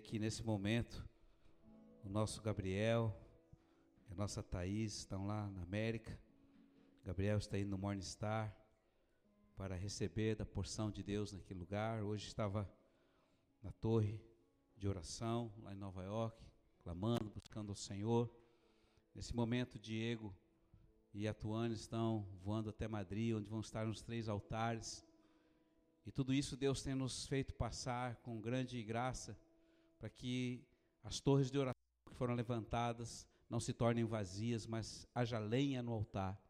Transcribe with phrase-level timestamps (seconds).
[0.00, 1.08] que nesse momento
[2.04, 3.14] o nosso Gabriel
[4.10, 6.18] a nossa Thaís estão lá na América.
[7.04, 8.56] Gabriel está indo no Morningstar
[9.56, 12.02] para receber da porção de Deus naquele lugar.
[12.02, 12.70] Hoje estava
[13.62, 14.20] na torre
[14.76, 16.42] de oração lá em Nova York,
[16.82, 18.30] clamando, buscando o Senhor.
[19.14, 20.34] Nesse momento, Diego
[21.12, 25.04] e a Tuane estão voando até Madrid, onde vão estar nos três altares.
[26.06, 29.38] E tudo isso Deus tem nos feito passar com grande graça
[29.98, 30.64] para que
[31.02, 31.74] as torres de oração
[32.06, 36.40] que foram levantadas não se tornem vazias, mas haja lenha no altar.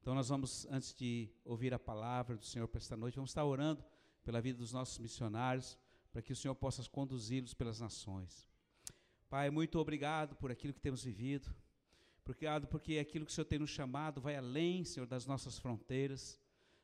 [0.00, 3.44] Então nós vamos, antes de ouvir a palavra do Senhor para esta noite, vamos estar
[3.44, 3.82] orando
[4.22, 5.78] pela vida dos nossos missionários,
[6.12, 8.48] para que o Senhor possa conduzi-los pelas nações.
[9.28, 11.52] Pai, muito obrigado por aquilo que temos vivido.
[12.24, 16.40] Obrigado porque aquilo que o Senhor tem nos chamado vai além, Senhor, das nossas fronteiras.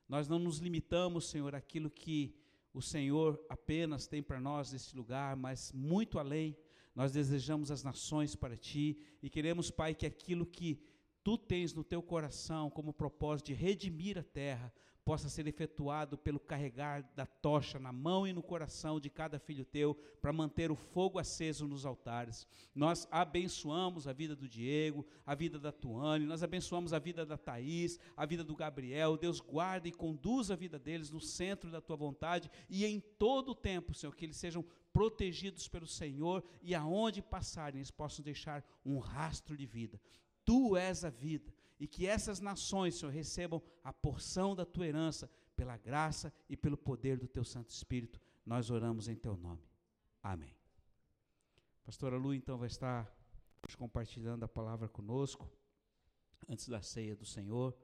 [0.08, 2.34] Nós não nos limitamos, Senhor, àquilo que
[2.72, 6.56] o Senhor apenas tem para nós neste lugar, mas muito além.
[6.94, 10.80] Nós desejamos as nações para ti e queremos, Pai, que aquilo que
[11.22, 14.72] tu tens no teu coração como propósito de redimir a terra,
[15.10, 19.64] possa ser efetuado pelo carregar da tocha na mão e no coração de cada filho
[19.64, 22.46] teu, para manter o fogo aceso nos altares.
[22.72, 27.36] Nós abençoamos a vida do Diego, a vida da Tuane, nós abençoamos a vida da
[27.36, 29.16] Thaís, a vida do Gabriel.
[29.16, 33.48] Deus guarda e conduz a vida deles no centro da tua vontade e em todo
[33.50, 38.64] o tempo, Senhor, que eles sejam protegidos pelo Senhor e aonde passarem eles possam deixar
[38.86, 40.00] um rastro de vida.
[40.44, 45.30] Tu és a vida e que essas nações, Senhor, recebam a porção da tua herança
[45.56, 48.20] pela graça e pelo poder do teu Santo Espírito.
[48.44, 49.66] Nós oramos em teu nome.
[50.22, 50.54] Amém.
[51.82, 53.10] Pastora Lu, então, vai estar
[53.78, 55.50] compartilhando a palavra conosco
[56.46, 57.74] antes da ceia do Senhor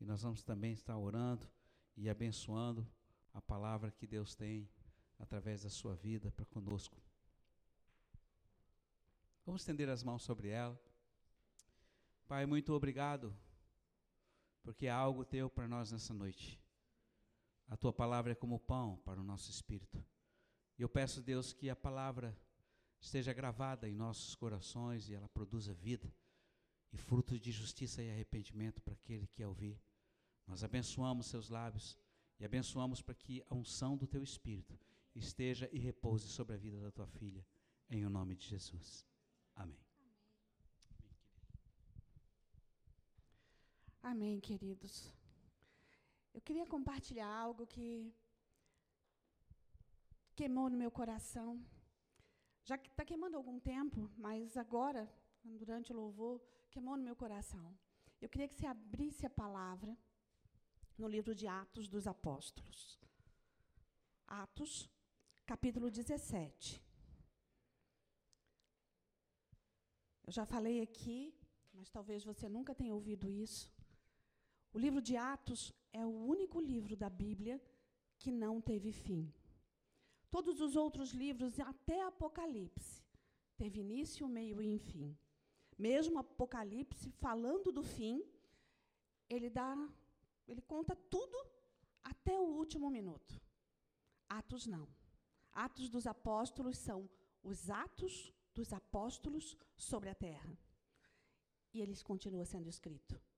[0.00, 1.48] e nós vamos também estar orando
[1.96, 2.86] e abençoando
[3.34, 4.68] a palavra que Deus tem
[5.18, 6.96] através da sua vida para conosco.
[9.44, 10.80] Vamos estender as mãos sobre ela.
[12.32, 13.36] Pai, muito obrigado,
[14.62, 16.58] porque há algo teu para nós nessa noite.
[17.68, 20.02] A tua palavra é como pão para o nosso espírito.
[20.78, 22.34] E eu peço, Deus, que a palavra
[22.98, 26.10] esteja gravada em nossos corações e ela produza vida
[26.90, 29.78] e frutos de justiça e arrependimento para aquele que a ouvir.
[30.46, 31.98] Nós abençoamos seus lábios
[32.40, 34.80] e abençoamos para que a unção do teu espírito
[35.14, 37.46] esteja e repouse sobre a vida da tua filha,
[37.90, 39.06] em o nome de Jesus.
[39.54, 39.91] Amém.
[44.02, 45.14] Amém, queridos.
[46.34, 48.12] Eu queria compartilhar algo que
[50.34, 51.64] queimou no meu coração.
[52.64, 55.08] Já que está queimando há algum tempo, mas agora,
[55.44, 57.78] durante o louvor, queimou no meu coração.
[58.20, 59.96] Eu queria que você abrisse a palavra
[60.98, 62.98] no livro de Atos dos Apóstolos.
[64.26, 64.90] Atos,
[65.46, 66.82] capítulo 17.
[70.26, 71.32] Eu já falei aqui,
[71.72, 73.71] mas talvez você nunca tenha ouvido isso.
[74.72, 77.60] O livro de Atos é o único livro da Bíblia
[78.18, 79.32] que não teve fim.
[80.30, 83.04] Todos os outros livros, até Apocalipse,
[83.56, 85.14] teve início, meio e fim.
[85.78, 88.24] Mesmo Apocalipse, falando do fim,
[89.28, 89.76] ele dá,
[90.48, 91.36] ele conta tudo
[92.02, 93.38] até o último minuto.
[94.26, 94.88] Atos não.
[95.52, 97.10] Atos dos apóstolos são
[97.42, 100.56] os atos dos apóstolos sobre a terra.
[101.74, 103.31] E eles continuam sendo escritos.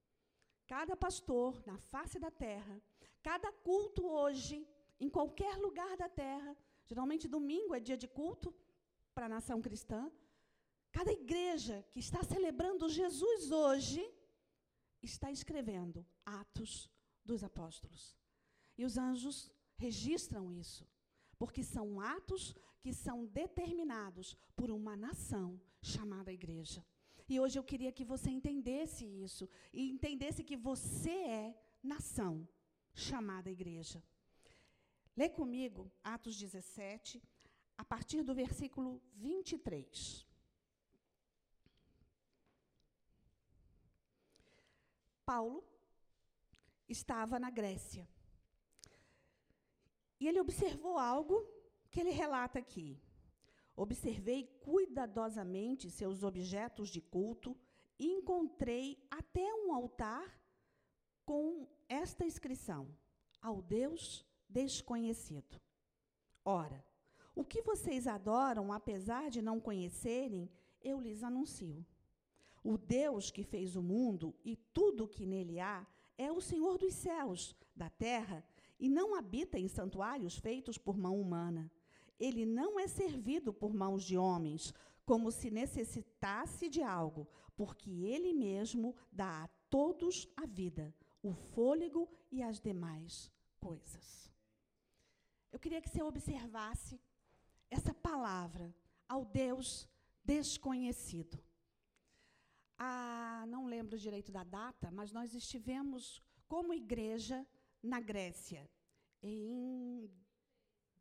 [0.66, 2.82] Cada pastor na face da terra,
[3.22, 4.66] cada culto hoje,
[4.98, 8.54] em qualquer lugar da terra, geralmente domingo é dia de culto
[9.14, 10.10] para a nação cristã,
[10.91, 14.02] cada igreja que está celebrando Jesus hoje
[15.02, 16.91] está escrevendo Atos
[17.25, 18.16] dos Apóstolos.
[18.76, 20.88] E os anjos registram isso,
[21.38, 26.84] porque são atos que são determinados por uma nação chamada igreja.
[27.29, 32.47] E hoje eu queria que você entendesse isso e entendesse que você é nação
[32.95, 34.03] chamada igreja.
[35.17, 37.23] Lê comigo Atos 17,
[37.79, 40.27] a partir do versículo 23.
[45.25, 45.65] Paulo
[46.88, 48.06] estava na Grécia.
[50.20, 51.37] E ele observou algo
[51.91, 53.00] que ele relata aqui.
[53.76, 57.56] Observei cuidadosamente seus objetos de culto
[57.99, 60.41] e encontrei até um altar
[61.25, 62.88] com esta inscrição:
[63.41, 65.61] Ao Deus desconhecido.
[66.44, 66.85] Ora,
[67.35, 70.49] o que vocês adoram, apesar de não conhecerem,
[70.81, 71.85] eu lhes anuncio.
[72.62, 75.87] O Deus que fez o mundo e tudo o que nele há
[76.17, 78.44] é o Senhor dos céus, da terra,
[78.79, 81.70] e não habita em santuários feitos por mão humana.
[82.19, 84.72] Ele não é servido por mãos de homens,
[85.05, 92.08] como se necessitasse de algo, porque ele mesmo dá a todos a vida, o fôlego
[92.31, 93.31] e as demais
[93.61, 94.32] coisas.
[95.52, 97.00] Eu queria que você observasse
[97.70, 98.75] essa palavra
[99.08, 99.88] ao Deus
[100.25, 101.38] desconhecido.
[102.78, 107.46] Ah, não lembro direito da data, mas nós estivemos como igreja
[107.82, 108.69] na Grécia
[109.22, 110.10] em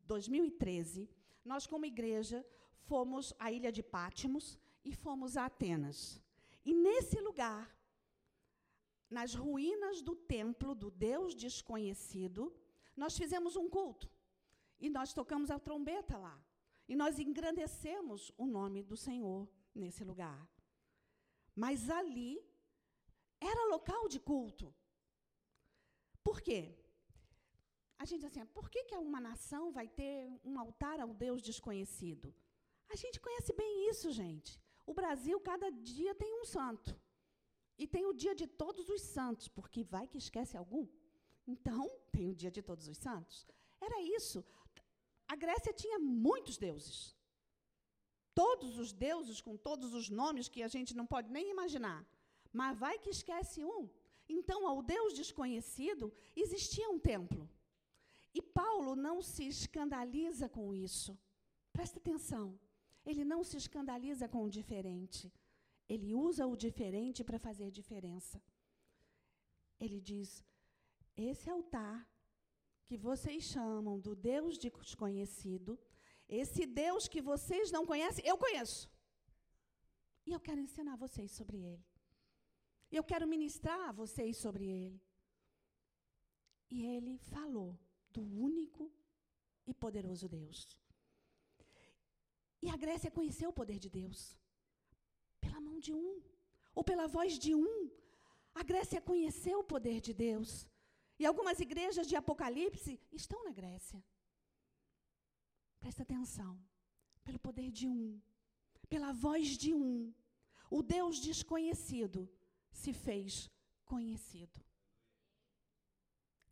[0.06, 1.08] 2013.
[1.44, 2.44] Nós, como igreja,
[2.78, 6.22] fomos à ilha de Pátimos e fomos a Atenas.
[6.64, 7.74] E nesse lugar,
[9.10, 12.54] nas ruínas do templo do Deus desconhecido,
[12.96, 14.10] nós fizemos um culto.
[14.80, 16.42] E nós tocamos a trombeta lá.
[16.88, 20.48] E nós engrandecemos o nome do Senhor nesse lugar.
[21.54, 22.42] Mas ali
[23.40, 24.74] era local de culto.
[26.22, 26.74] Por quê?
[28.04, 30.14] A gente diz assim, por que, que uma nação vai ter
[30.44, 32.34] um altar ao Deus desconhecido?
[32.94, 34.50] A gente conhece bem isso, gente.
[34.90, 36.90] O Brasil, cada dia tem um santo.
[37.78, 40.86] E tem o dia de todos os santos, porque vai que esquece algum.
[41.46, 43.46] Então, tem o dia de todos os santos.
[43.80, 44.44] Era isso.
[45.26, 47.16] A Grécia tinha muitos deuses.
[48.34, 52.06] Todos os deuses, com todos os nomes que a gente não pode nem imaginar.
[52.52, 53.88] Mas vai que esquece um.
[54.28, 57.48] Então, ao Deus desconhecido, existia um templo.
[58.34, 61.16] E Paulo não se escandaliza com isso.
[61.72, 62.58] Presta atenção.
[63.06, 65.32] Ele não se escandaliza com o diferente.
[65.88, 68.42] Ele usa o diferente para fazer diferença.
[69.78, 70.42] Ele diz:
[71.16, 72.08] esse altar
[72.86, 75.78] que vocês chamam do Deus desconhecido,
[76.28, 78.90] esse Deus que vocês não conhecem, eu conheço.
[80.26, 81.84] E eu quero ensinar vocês sobre ele.
[82.90, 85.00] Eu quero ministrar a vocês sobre ele.
[86.70, 87.78] E ele falou
[88.14, 88.84] do único
[89.66, 90.58] e poderoso Deus.
[92.64, 94.20] E a Grécia conheceu o poder de Deus
[95.44, 96.12] pela mão de um,
[96.74, 97.90] ou pela voz de um.
[98.54, 100.50] A Grécia conheceu o poder de Deus.
[101.18, 104.02] E algumas igrejas de Apocalipse estão na Grécia.
[105.80, 106.52] Presta atenção.
[107.26, 108.20] Pelo poder de um,
[108.88, 110.12] pela voz de um,
[110.70, 112.20] o Deus desconhecido
[112.70, 113.50] se fez
[113.84, 114.58] conhecido.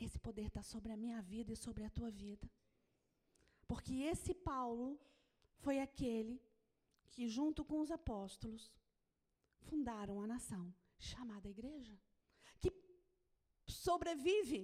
[0.04, 2.50] Esse poder está sobre a minha vida e sobre a tua vida.
[3.68, 4.98] Porque esse Paulo
[5.62, 6.42] foi aquele
[7.12, 8.72] que, junto com os apóstolos,
[9.60, 11.96] fundaram a nação chamada igreja,
[12.60, 12.72] que
[13.66, 14.60] sobrevive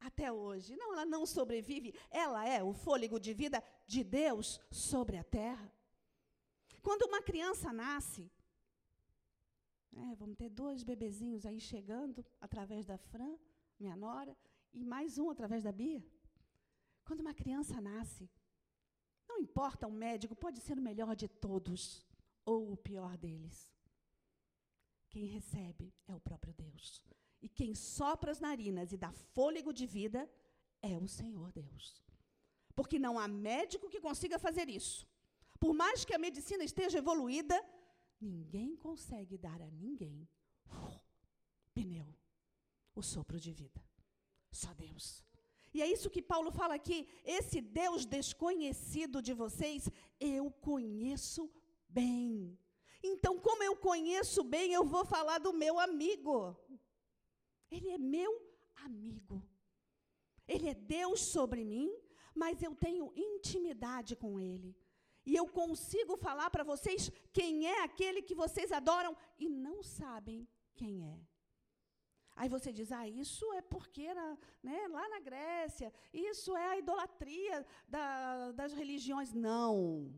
[0.00, 0.76] até hoje.
[0.76, 5.72] Não, ela não sobrevive, ela é o fôlego de vida de Deus sobre a terra.
[6.82, 8.30] Quando uma criança nasce,
[9.96, 13.38] é, vamos ter dois bebezinhos aí chegando através da Fran,
[13.78, 14.36] minha nora,
[14.74, 16.04] e mais um através da Bia.
[17.04, 18.28] Quando uma criança nasce,
[19.28, 22.04] não importa o médico, pode ser o melhor de todos
[22.44, 23.70] ou o pior deles.
[25.10, 27.02] Quem recebe é o próprio Deus.
[27.40, 30.28] E quem sopra as narinas e dá fôlego de vida
[30.82, 32.02] é o Senhor Deus.
[32.74, 35.06] Porque não há médico que consiga fazer isso.
[35.60, 37.56] Por mais que a medicina esteja evoluída,
[38.20, 40.28] ninguém consegue dar a ninguém
[40.66, 41.00] uh,
[41.74, 42.08] pneu,
[42.94, 43.83] o sopro de vida.
[44.62, 45.06] Só Deus.
[45.74, 46.98] E é isso que Paulo fala aqui.
[47.24, 49.90] Esse Deus desconhecido de vocês,
[50.20, 51.50] eu conheço
[51.88, 52.56] bem.
[53.02, 56.56] Então, como eu conheço bem, eu vou falar do meu amigo.
[57.70, 58.32] Ele é meu
[58.76, 59.42] amigo.
[60.46, 61.90] Ele é Deus sobre mim,
[62.34, 64.76] mas eu tenho intimidade com Ele.
[65.26, 70.46] E eu consigo falar para vocês quem é aquele que vocês adoram e não sabem
[70.74, 71.33] quem é.
[72.36, 76.78] Aí você diz, ah, isso é porque era, né, lá na Grécia, isso é a
[76.78, 79.32] idolatria da, das religiões.
[79.32, 80.12] Não.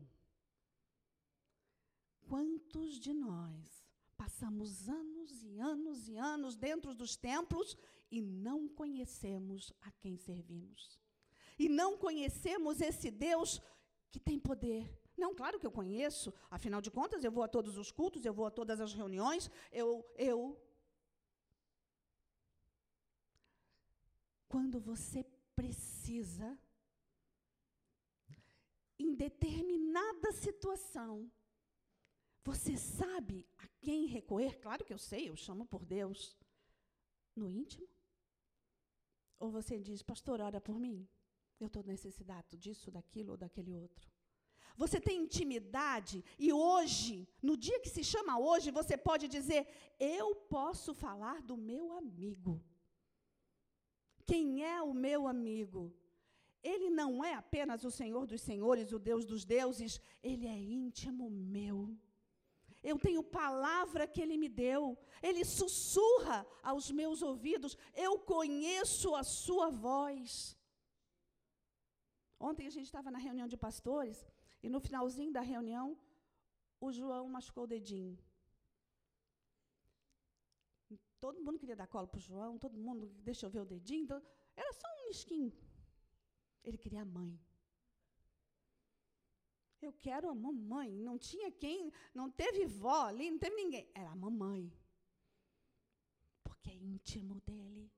[2.27, 3.85] Quantos de nós
[4.17, 7.77] passamos anos e anos e anos dentro dos templos
[8.09, 10.99] e não conhecemos a quem servimos?
[11.59, 13.61] E não conhecemos esse Deus
[14.09, 14.91] que tem poder.
[15.15, 18.33] Não, claro que eu conheço, afinal de contas, eu vou a todos os cultos, eu
[18.33, 20.59] vou a todas as reuniões, eu, eu
[24.47, 25.23] quando você
[25.55, 26.57] precisa,
[28.97, 31.31] em determinada situação,
[32.43, 34.59] você sabe a quem recorrer?
[34.59, 36.37] Claro que eu sei, eu chamo por Deus.
[37.35, 37.87] No íntimo?
[39.39, 41.07] Ou você diz, pastor, ora por mim?
[41.59, 44.09] Eu estou necessitado disso, daquilo ou daquele outro.
[44.77, 49.67] Você tem intimidade e hoje, no dia que se chama hoje, você pode dizer:
[49.99, 52.63] Eu posso falar do meu amigo.
[54.29, 55.81] Quem é o meu amigo?
[56.71, 61.29] Ele não é apenas o Senhor dos senhores, o Deus dos deuses, ele é íntimo
[61.29, 61.77] meu.
[62.83, 69.23] Eu tenho palavra que ele me deu, ele sussurra aos meus ouvidos, eu conheço a
[69.23, 70.57] sua voz.
[72.39, 74.17] Ontem a gente estava na reunião de pastores
[74.61, 75.97] e no finalzinho da reunião,
[76.79, 78.17] o João machucou o dedinho.
[81.19, 84.03] Todo mundo queria dar cola para o João, todo mundo, deixa eu ver o dedinho.
[84.03, 84.21] Então,
[84.55, 85.51] era só um nisquinho.
[86.63, 87.39] Ele queria a mãe.
[89.81, 90.91] Eu quero a mamãe.
[90.91, 93.89] Não tinha quem, não teve vó ali, não teve ninguém.
[93.93, 94.71] Era a mamãe.
[96.43, 97.91] Porque é íntimo dele.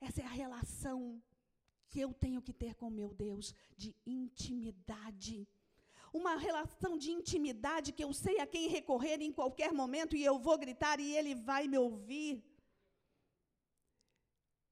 [0.00, 1.22] Essa é a relação
[1.88, 5.46] que eu tenho que ter com meu Deus de intimidade.
[6.12, 10.38] Uma relação de intimidade que eu sei a quem recorrer em qualquer momento e eu
[10.38, 12.44] vou gritar e ele vai me ouvir.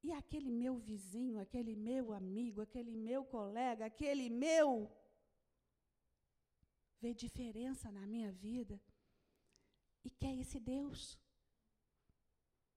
[0.02, 4.90] E aquele meu vizinho, aquele meu amigo, aquele meu colega, aquele meu
[7.00, 8.80] vê diferença na minha vida
[10.04, 11.18] e quer esse Deus.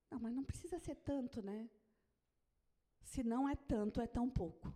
[0.09, 1.69] Não, mas não precisa ser tanto, né?
[3.01, 4.73] Se não é tanto, é tão pouco.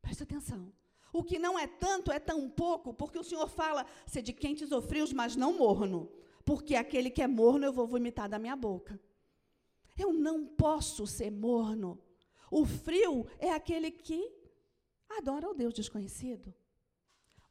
[0.00, 0.72] Presta atenção.
[1.12, 3.86] O que não é tanto é tão pouco, porque o Senhor fala:
[4.22, 6.10] de quentes ou frios, mas não morno.
[6.44, 8.98] Porque aquele que é morno eu vou vomitar da minha boca.
[9.96, 12.00] Eu não posso ser morno.
[12.50, 14.30] O frio é aquele que
[15.08, 16.52] adora o Deus desconhecido.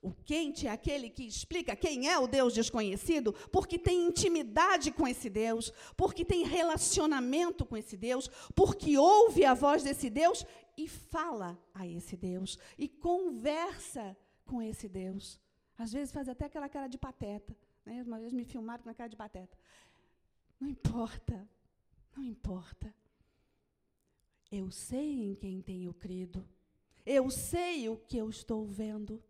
[0.02, 5.08] O quente é aquele que explica quem é o Deus desconhecido, porque tem intimidade com
[5.08, 10.44] esse Deus, porque tem relacionamento com esse Deus, porque ouve a voz desse Deus
[10.78, 15.40] e fala a esse Deus, e conversa com esse Deus.
[15.78, 17.56] Às vezes faz até aquela cara de pateta.
[17.86, 18.04] Né?
[18.04, 19.58] Uma vez me filmaram com a cara de pateta.
[20.60, 21.50] Não importa,
[22.16, 22.94] não importa.
[24.52, 26.48] Eu sei em quem tenho crido.
[27.06, 29.24] Eu sei o que eu estou vendo.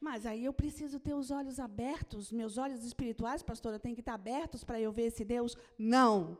[0.00, 4.14] Mas aí eu preciso ter os olhos abertos, meus olhos espirituais, pastora, têm que estar
[4.14, 5.54] abertos para eu ver esse Deus?
[5.78, 6.38] Não.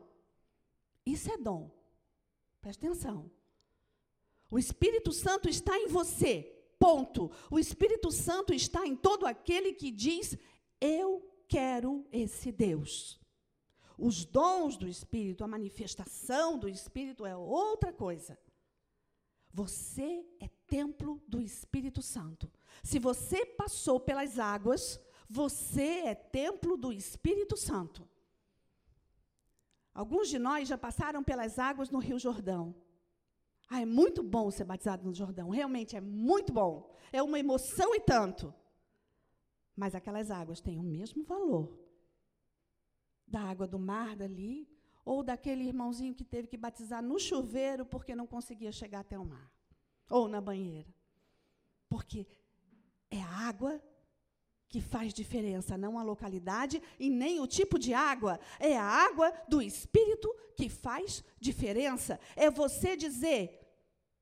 [1.05, 1.69] Isso é dom.
[2.59, 3.29] Presta atenção.
[4.51, 6.53] O Espírito Santo está em você.
[6.77, 7.31] Ponto.
[7.49, 10.37] O Espírito Santo está em todo aquele que diz:
[10.79, 13.19] Eu quero esse Deus.
[13.97, 18.37] Os dons do Espírito, a manifestação do Espírito é outra coisa.
[19.53, 22.51] Você é templo do Espírito Santo.
[22.83, 28.07] Se você passou pelas águas, você é templo do Espírito Santo.
[29.93, 32.73] Alguns de nós já passaram pelas águas no Rio Jordão.
[33.73, 36.91] Ah, é muito bom ser batizado no Jordão, realmente é muito bom.
[37.09, 38.53] É uma emoção e tanto.
[39.73, 41.79] Mas aquelas águas têm o mesmo valor
[43.25, 44.67] da água do mar dali,
[45.05, 49.23] ou daquele irmãozinho que teve que batizar no chuveiro porque não conseguia chegar até o
[49.23, 49.49] mar,
[50.09, 50.93] ou na banheira.
[51.87, 52.27] Porque
[53.09, 53.81] é a água
[54.67, 58.37] que faz diferença, não a localidade e nem o tipo de água.
[58.59, 62.19] É a água do Espírito que faz diferença.
[62.35, 63.60] É você dizer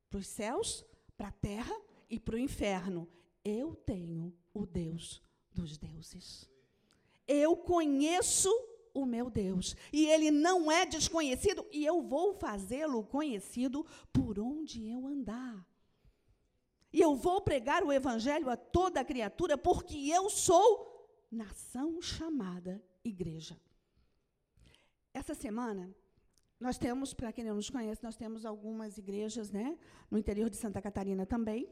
[0.10, 0.86] para os céus,
[1.18, 1.76] para a terra
[2.10, 3.08] e para o inferno:
[3.44, 6.50] Eu tenho o Deus dos deuses.
[7.28, 8.50] Eu conheço
[8.94, 9.76] o meu Deus.
[9.94, 15.66] E ele não é desconhecido, e eu vou fazê-lo conhecido por onde eu andar.
[16.92, 20.90] E eu vou pregar o evangelho a toda criatura, porque eu sou
[21.32, 23.60] nação chamada igreja.
[25.14, 25.94] Essa semana,
[26.60, 29.78] nós temos, para quem não nos conhece, nós temos algumas igrejas né,
[30.12, 31.70] no interior de Santa Catarina também,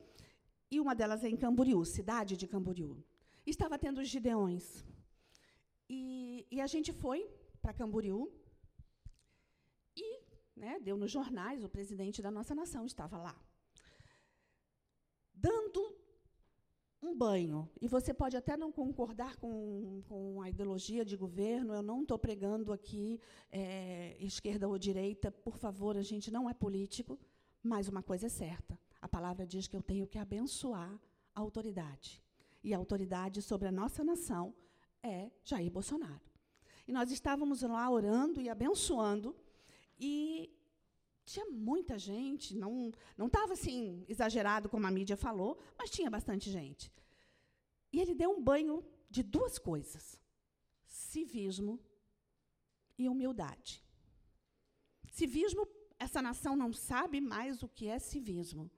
[0.69, 3.03] e uma delas é em Camboriú, cidade de Camboriú.
[3.45, 4.83] Estava tendo os Gideões.
[5.89, 7.29] E, e a gente foi
[7.61, 8.31] para Camboriú,
[9.95, 10.19] e
[10.55, 13.35] né, deu nos jornais, o presidente da nossa nação estava lá
[15.37, 15.95] dando
[17.01, 17.69] um banho.
[17.81, 22.17] E você pode até não concordar com, com a ideologia de governo, eu não estou
[22.17, 23.19] pregando aqui
[23.51, 27.19] é, esquerda ou direita, por favor, a gente não é político,
[27.61, 30.99] mas uma coisa é certa: a palavra diz que eu tenho que abençoar
[31.33, 32.21] a autoridade.
[32.63, 34.53] E a autoridade sobre a nossa nação
[35.03, 36.25] é Jair Bolsonaro.
[36.87, 39.35] E nós estávamos lá orando e abençoando,
[39.99, 40.56] e
[41.27, 46.49] tinha muita gente, não não estava assim exagerado como a mídia falou, mas tinha bastante
[46.49, 46.91] gente.
[47.91, 50.21] E ele deu um banho de duas coisas:
[50.85, 51.79] civismo
[52.97, 53.83] e humildade.
[55.11, 55.67] Civismo,
[55.99, 58.71] essa nação não sabe mais o que é civismo.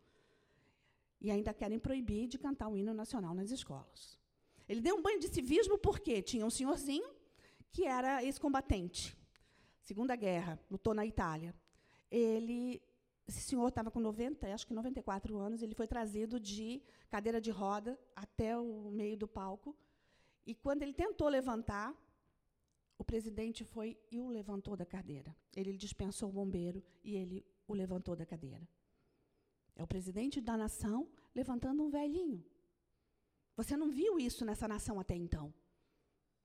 [1.21, 4.17] E ainda querem proibir de cantar o hino nacional nas escolas.
[4.67, 7.09] Ele deu um banho de civismo porque tinha um senhorzinho
[7.71, 9.15] que era ex-combatente.
[9.81, 11.53] Segunda Guerra, lutou na Itália
[12.11, 12.81] ele
[13.29, 17.51] esse senhor estava com 90, acho que 94 anos, ele foi trazido de cadeira de
[17.51, 19.77] roda até o meio do palco.
[20.47, 21.95] E quando ele tentou levantar,
[22.97, 25.35] o presidente foi e o levantou da cadeira.
[25.55, 28.67] Ele dispensou o bombeiro e ele o levantou da cadeira.
[29.75, 32.43] É o presidente da nação levantando um velhinho.
[33.55, 35.53] Você não viu isso nessa nação até então.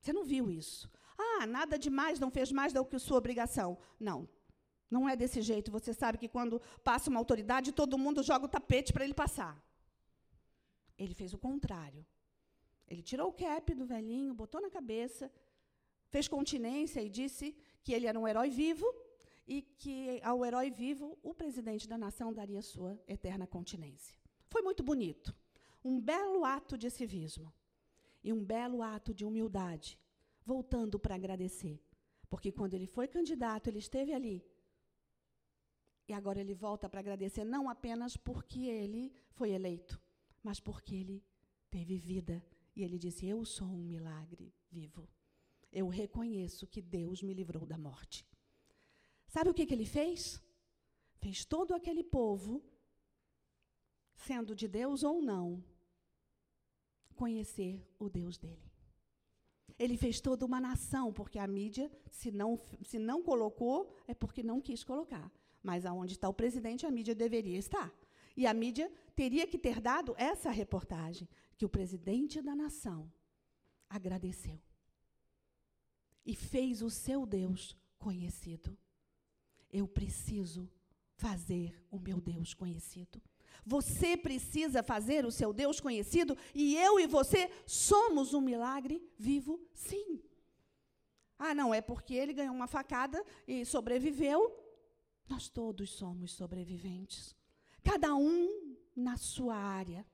[0.00, 0.90] Você não viu isso.
[1.16, 3.78] Ah, nada demais, não fez mais do que sua obrigação.
[3.99, 4.28] Não,
[4.91, 5.71] não é desse jeito.
[5.71, 9.62] Você sabe que quando passa uma autoridade, todo mundo joga o tapete para ele passar.
[10.99, 12.07] Ele fez o contrário.
[12.87, 15.31] Ele tirou o cap do velhinho, botou na cabeça,
[16.09, 18.87] fez continência e disse que ele era um herói vivo
[19.47, 24.17] e que ao herói vivo o presidente da nação daria sua eterna continência.
[24.49, 25.35] Foi muito bonito.
[25.85, 27.53] Um belo ato de civismo
[28.23, 29.99] e um belo ato de humildade,
[30.45, 31.83] voltando para agradecer.
[32.31, 34.43] Porque quando ele foi candidato, ele esteve ali
[36.07, 40.01] e agora ele volta para agradecer não apenas porque ele foi eleito,
[40.43, 41.25] mas porque ele
[41.71, 42.45] teve vida.
[42.77, 45.09] E ele disse: Eu sou um milagre vivo.
[45.73, 48.27] Eu reconheço que Deus me livrou da morte.
[49.27, 50.41] Sabe o que, que ele fez?
[51.17, 52.63] Fez todo aquele povo,
[54.15, 55.65] sendo de Deus ou não,
[57.17, 58.71] conhecer o Deus dele.
[59.79, 64.43] Ele fez toda uma nação, porque a mídia, se não, se não colocou, é porque
[64.43, 65.33] não quis colocar.
[65.64, 67.92] Mas aonde está o presidente, a mídia deveria estar.
[68.37, 73.11] E a mídia teria que ter dado essa reportagem, que o presidente da nação
[73.88, 74.61] agradeceu
[76.26, 78.76] e fez o seu Deus conhecido.
[79.73, 80.71] Eu preciso
[81.16, 83.21] fazer o meu Deus conhecido.
[83.64, 89.61] Você precisa fazer o seu Deus conhecido e eu e você somos um milagre vivo,
[89.73, 90.21] sim.
[91.38, 94.52] Ah, não, é porque ele ganhou uma facada e sobreviveu,
[95.28, 97.35] nós todos somos sobreviventes.
[97.83, 100.07] Cada um na sua área.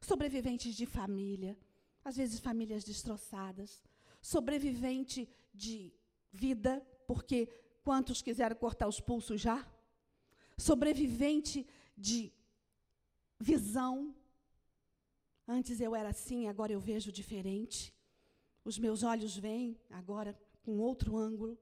[0.00, 1.56] Sobreviventes de família,
[2.04, 3.82] às vezes famílias destroçadas.
[4.20, 5.92] Sobrevivente de
[6.32, 7.46] vida, porque
[7.82, 9.66] quantos quiseram cortar os pulsos já?
[10.58, 12.32] Sobrevivente de
[13.38, 14.14] visão.
[15.46, 17.94] Antes eu era assim, agora eu vejo diferente.
[18.64, 21.58] Os meus olhos veem agora com outro ângulo.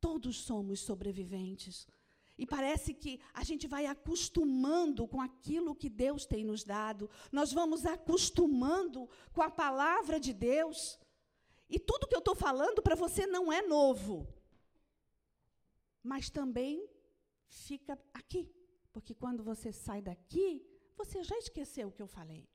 [0.00, 1.86] Todos somos sobreviventes.
[2.38, 7.52] E parece que a gente vai acostumando com aquilo que Deus tem nos dado, nós
[7.52, 10.98] vamos acostumando com a palavra de Deus.
[11.68, 14.28] E tudo que eu estou falando para você não é novo,
[16.02, 16.86] mas também
[17.48, 18.48] fica aqui,
[18.92, 20.64] porque quando você sai daqui,
[20.96, 22.46] você já esqueceu o que eu falei.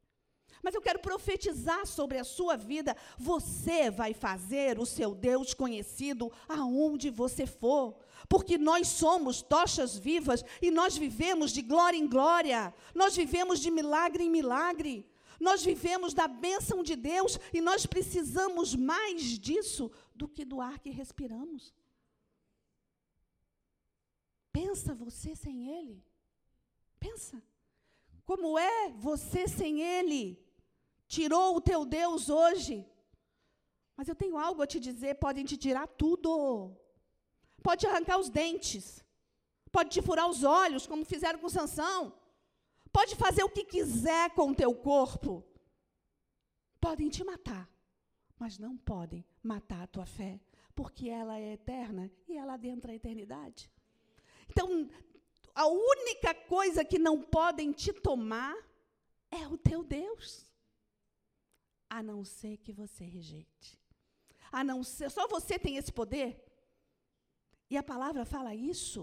[0.61, 2.95] Mas eu quero profetizar sobre a sua vida.
[3.17, 7.95] Você vai fazer o seu Deus conhecido aonde você for.
[8.29, 12.73] Porque nós somos tochas vivas e nós vivemos de glória em glória.
[12.93, 15.09] Nós vivemos de milagre em milagre.
[15.39, 20.77] Nós vivemos da bênção de Deus e nós precisamos mais disso do que do ar
[20.79, 21.73] que respiramos.
[24.51, 26.03] Pensa você sem Ele.
[26.99, 27.41] Pensa.
[28.23, 30.40] Como é você sem Ele?
[31.15, 32.75] Tirou o teu Deus hoje.
[33.97, 36.31] Mas eu tenho algo a te dizer: podem te tirar tudo.
[37.61, 39.03] Pode arrancar os dentes.
[39.73, 42.17] Pode te furar os olhos, como fizeram com Sansão.
[42.93, 45.43] Pode fazer o que quiser com o teu corpo.
[46.79, 47.69] Podem te matar,
[48.39, 50.39] mas não podem matar a tua fé,
[50.73, 53.69] porque ela é eterna e ela adentra a eternidade.
[54.49, 54.89] Então,
[55.53, 58.55] a única coisa que não podem te tomar
[59.29, 60.50] é o teu Deus.
[61.97, 63.69] A não ser que você rejeite.
[64.51, 66.29] A não ser, só você tem esse poder.
[67.69, 69.01] E a palavra fala isso.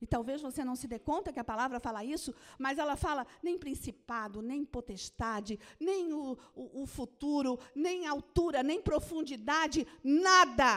[0.00, 3.26] E talvez você não se dê conta que a palavra fala isso, mas ela fala
[3.42, 10.72] nem principado, nem potestade, nem o, o, o futuro, nem altura, nem profundidade, nada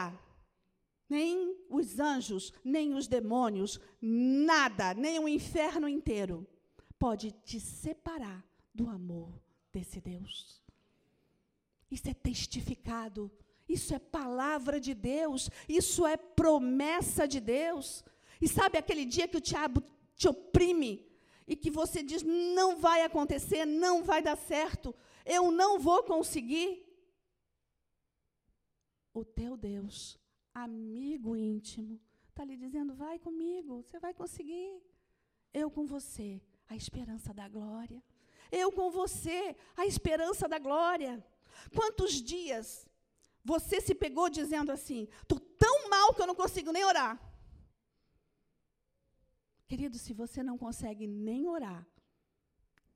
[1.08, 6.46] nem os anjos, nem os demônios, nada, nem o inferno inteiro
[6.98, 8.44] pode te separar
[8.74, 9.32] do amor
[9.72, 10.62] desse Deus.
[11.90, 13.30] Isso é testificado,
[13.68, 18.04] isso é palavra de Deus, isso é promessa de Deus.
[18.40, 19.82] E sabe aquele dia que o diabo
[20.14, 21.06] te oprime
[21.46, 26.84] e que você diz: não vai acontecer, não vai dar certo, eu não vou conseguir?
[29.12, 30.18] O teu Deus
[30.64, 34.82] amigo íntimo, está lhe dizendo: vai comigo, você vai conseguir.
[35.52, 38.02] Eu com você, a esperança da glória.
[38.50, 41.24] Eu com você, a esperança da glória.
[41.74, 42.86] Quantos dias
[43.44, 47.20] você se pegou dizendo assim: estou tão mal que eu não consigo nem orar.
[49.66, 51.86] Querido, se você não consegue nem orar,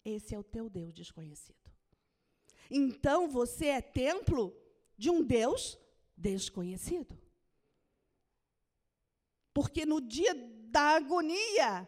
[0.04, 1.70] esse é o teu Deus desconhecido.
[2.70, 4.56] Então você é templo
[4.96, 5.78] de um Deus
[6.16, 7.20] desconhecido.
[9.52, 10.34] Porque no dia
[10.70, 11.86] da agonia,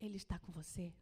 [0.00, 0.94] Ele está com você.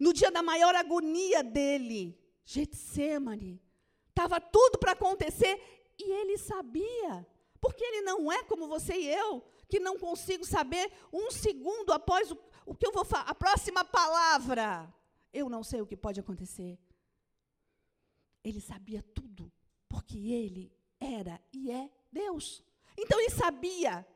[0.00, 2.18] No dia da maior agonia dele,
[2.50, 3.60] Getsemane,
[4.08, 5.60] estava tudo para acontecer
[5.98, 7.26] e ele sabia.
[7.60, 12.30] Porque ele não é como você e eu, que não consigo saber um segundo após
[12.30, 14.90] o, o que eu vou falar, a próxima palavra.
[15.30, 16.78] Eu não sei o que pode acontecer.
[18.42, 19.52] Ele sabia tudo,
[19.86, 22.64] porque ele era e é Deus.
[22.96, 24.06] Então ele sabia.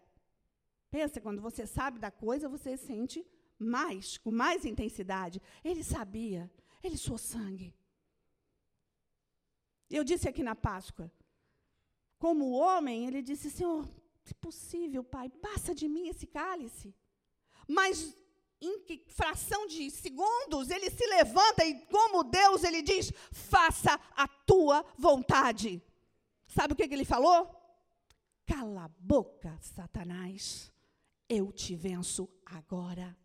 [0.90, 3.26] Pensa, quando você sabe da coisa, você sente
[3.58, 5.42] mais, com mais intensidade.
[5.62, 6.50] Ele sabia,
[6.82, 7.74] ele suou sangue.
[9.92, 11.12] Eu disse aqui na Páscoa,
[12.18, 13.87] como homem, ele disse: Senhor,
[14.24, 16.94] se possível, Pai, passa de mim esse cálice.
[17.68, 18.16] Mas
[18.61, 24.85] em fração de segundos, ele se levanta e, como Deus, ele diz: faça a tua
[24.96, 25.83] vontade.
[26.46, 27.50] Sabe o que, que ele falou?
[28.46, 30.72] Cala a boca, Satanás,
[31.28, 33.16] eu te venço agora.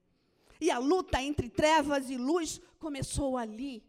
[0.60, 3.84] E a luta entre trevas e luz começou ali.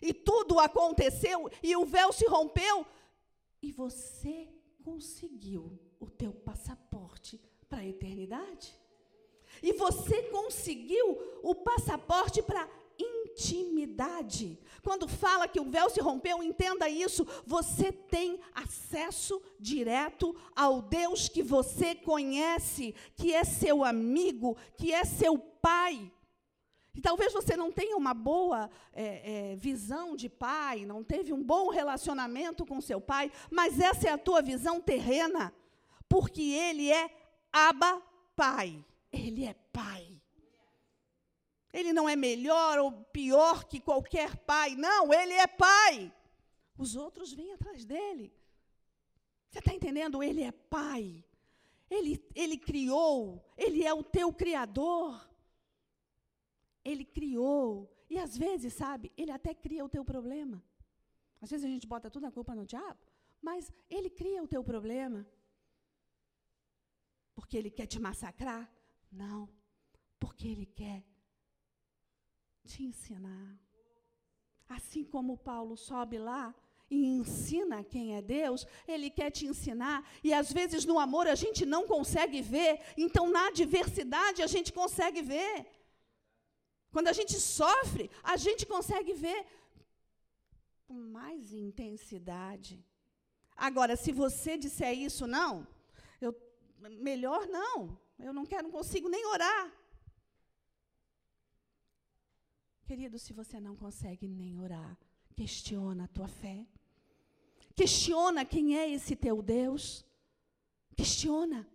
[0.00, 2.86] E tudo aconteceu, e o véu se rompeu,
[3.60, 4.48] e você
[4.84, 8.78] conseguiu o teu passaporte para a eternidade.
[9.62, 14.58] E você conseguiu o passaporte para intimidade.
[14.82, 17.26] Quando fala que o véu se rompeu, entenda isso.
[17.46, 25.04] Você tem acesso direto ao Deus que você conhece, que é seu amigo, que é
[25.04, 26.10] seu pai.
[26.98, 31.40] E talvez você não tenha uma boa é, é, visão de pai, não teve um
[31.40, 35.54] bom relacionamento com seu pai, mas essa é a tua visão terrena,
[36.08, 37.08] porque ele é
[37.52, 38.02] Abba
[38.34, 38.84] Pai.
[39.12, 40.20] Ele é pai.
[41.72, 44.74] Ele não é melhor ou pior que qualquer pai.
[44.74, 46.12] Não, ele é pai.
[46.76, 48.34] Os outros vêm atrás dele.
[49.48, 50.20] Você está entendendo?
[50.20, 51.24] Ele é pai.
[51.88, 53.40] Ele, ele criou.
[53.56, 55.27] Ele é o teu criador.
[56.90, 57.68] Ele criou.
[58.12, 60.62] E às vezes, sabe, ele até cria o teu problema.
[61.42, 63.02] Às vezes a gente bota toda a culpa no diabo,
[63.48, 65.20] mas ele cria o teu problema.
[67.36, 68.64] Porque ele quer te massacrar.
[69.10, 69.48] Não,
[70.18, 71.04] porque Ele quer
[72.64, 73.58] te ensinar.
[74.68, 76.54] Assim como Paulo sobe lá
[76.90, 80.06] e ensina quem é Deus, Ele quer te ensinar.
[80.22, 84.72] E às vezes no amor a gente não consegue ver, então na adversidade a gente
[84.72, 85.66] consegue ver.
[86.90, 89.46] Quando a gente sofre, a gente consegue ver
[90.86, 92.84] com mais intensidade.
[93.56, 95.66] Agora, se você disser isso, não,
[96.20, 96.34] eu,
[96.78, 97.98] melhor não.
[98.18, 99.72] Eu não quero, não consigo nem orar.
[102.84, 104.98] Querido, se você não consegue nem orar,
[105.36, 106.66] questiona a tua fé.
[107.74, 110.04] Questiona quem é esse teu Deus.
[110.96, 111.68] Questiona.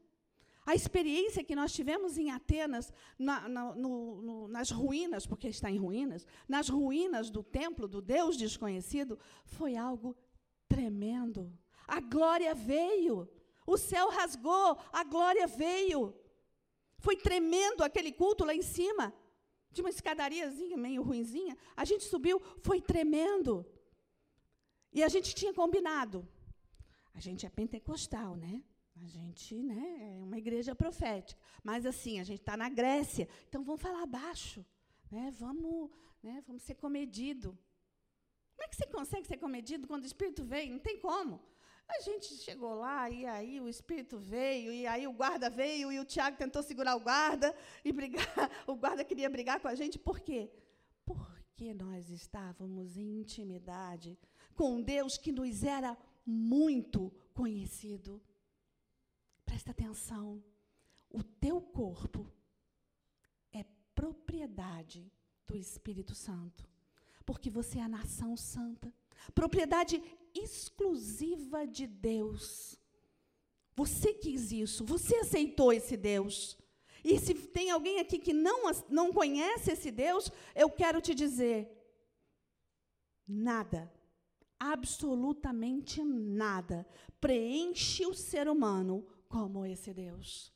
[0.66, 5.70] A experiência que nós tivemos em Atenas, na, na, no, no, nas ruínas, porque está
[5.70, 10.16] em ruínas, nas ruínas do templo do Deus desconhecido, foi algo
[10.68, 11.52] tremendo.
[11.86, 13.30] A glória veio,
[13.68, 16.16] o céu rasgou, a glória veio.
[16.98, 19.14] Foi tremendo aquele culto lá em cima.
[19.70, 21.58] De uma escadariazinha meio ruinzinha.
[21.76, 23.66] A gente subiu, foi tremendo.
[24.94, 26.28] E a gente tinha combinado.
[27.14, 28.64] A gente é pentecostal, né?
[29.04, 31.40] A gente né, é uma igreja profética.
[31.62, 33.28] Mas assim, a gente está na Grécia.
[33.50, 34.66] Então vamos falar baixo.
[35.12, 35.30] Né?
[35.38, 35.90] Vamos,
[36.22, 37.58] né, vamos ser comedido.
[38.56, 40.70] Como é que você consegue ser comedido quando o Espírito vem?
[40.70, 41.42] Não tem como.
[41.86, 46.00] A gente chegou lá, e aí o espírito veio, e aí o guarda veio, e
[46.00, 48.26] o Tiago tentou segurar o guarda, e brigar.
[48.66, 50.50] O guarda queria brigar com a gente, por quê?
[51.06, 54.18] Porque nós estávamos em intimidade
[54.56, 58.22] com Deus que nos era muito conhecido.
[59.54, 60.44] Presta atenção.
[61.12, 62.28] O teu corpo
[63.54, 63.64] é
[63.94, 65.14] propriedade
[65.46, 66.68] do Espírito Santo,
[67.24, 68.92] porque você é a nação santa,
[69.36, 70.02] propriedade
[70.34, 72.80] exclusiva de Deus.
[73.76, 76.58] Você quis isso, você aceitou esse Deus.
[77.04, 81.70] E se tem alguém aqui que não, não conhece esse Deus, eu quero te dizer:
[83.28, 83.94] nada,
[84.60, 86.88] absolutamente nada,
[87.22, 90.54] preenche o ser humano como esse Deus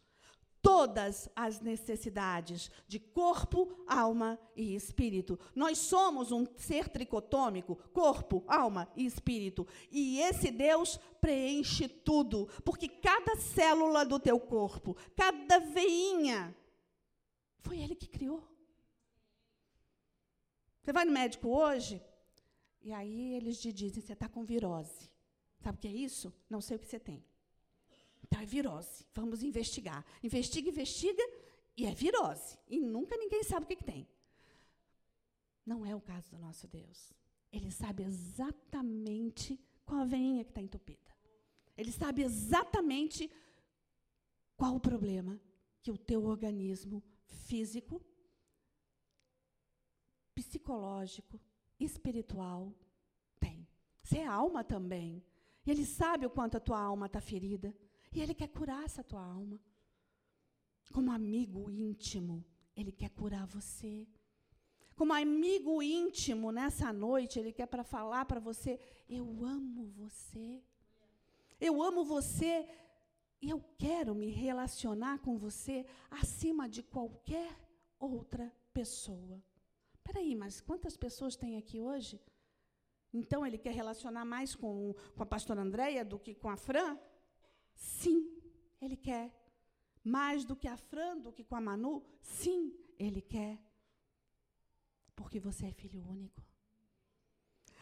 [0.68, 5.40] todas as necessidades de corpo, alma e espírito.
[5.56, 9.66] Nós somos um ser tricotômico, corpo, alma e espírito.
[9.90, 16.54] E esse Deus preenche tudo, porque cada célula do teu corpo, cada veinha,
[17.60, 18.44] Foi ele que criou.
[20.82, 22.02] Você vai no médico hoje,
[22.82, 25.10] e aí eles te dizem: você está com virose.
[25.60, 26.34] Sabe o que é isso?
[26.50, 27.24] Não sei o que você tem.
[28.28, 29.06] Então é virose.
[29.14, 30.06] Vamos investigar.
[30.22, 31.24] Investiga, investiga,
[31.76, 32.58] e é virose.
[32.68, 34.08] E nunca ninguém sabe o que, que tem.
[35.66, 37.14] Não é o caso do nosso Deus.
[37.52, 41.16] Ele sabe exatamente qual a veinha que está entupida.
[41.78, 43.32] Ele sabe exatamente
[44.56, 45.40] qual o problema
[45.82, 48.02] que o teu organismo físico,
[50.34, 51.40] psicológico,
[51.80, 52.74] espiritual
[53.40, 53.68] tem.
[54.04, 55.24] Você é alma também.
[55.66, 57.74] E ele sabe o quanto a tua alma está ferida.
[58.12, 59.60] E ele quer curar essa tua alma.
[60.92, 62.44] Como amigo íntimo,
[62.76, 64.08] ele quer curar você.
[64.96, 70.64] Como amigo íntimo, nessa noite, ele quer para falar para você: Eu amo você.
[71.60, 72.68] Eu amo você
[73.42, 77.56] e eu quero me relacionar com você acima de qualquer
[78.00, 79.42] outra pessoa.
[79.94, 82.22] Espera aí, mas quantas pessoas tem aqui hoje?
[83.14, 86.98] Então ele quer relacionar mais com, com a pastora Andréia do que com a Fran?
[87.78, 88.30] Sim,
[88.82, 89.32] ele quer.
[90.04, 92.04] Mais do que a Fran, do que com a Manu?
[92.22, 93.60] Sim, ele quer.
[95.16, 96.42] Porque você é filho único.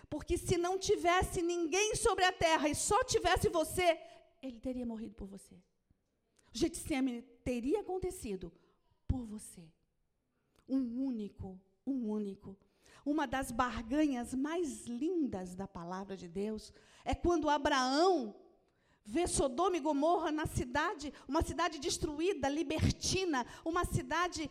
[0.10, 4.00] Porque se não tivesse ninguém sobre a terra e só tivesse você,
[4.42, 5.56] ele teria morrido por você.
[5.56, 8.52] O Getsemane teria acontecido
[9.08, 9.68] por você.
[10.68, 12.58] Um único, um único.
[13.06, 18.36] Uma das barganhas mais lindas da palavra de Deus é quando Abraão
[19.06, 24.50] vê Sodoma e Gomorra na cidade, uma cidade destruída, libertina, uma cidade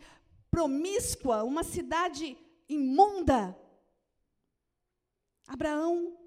[0.49, 2.37] promíscua, uma cidade
[2.69, 3.55] imunda.
[5.45, 6.17] Abraão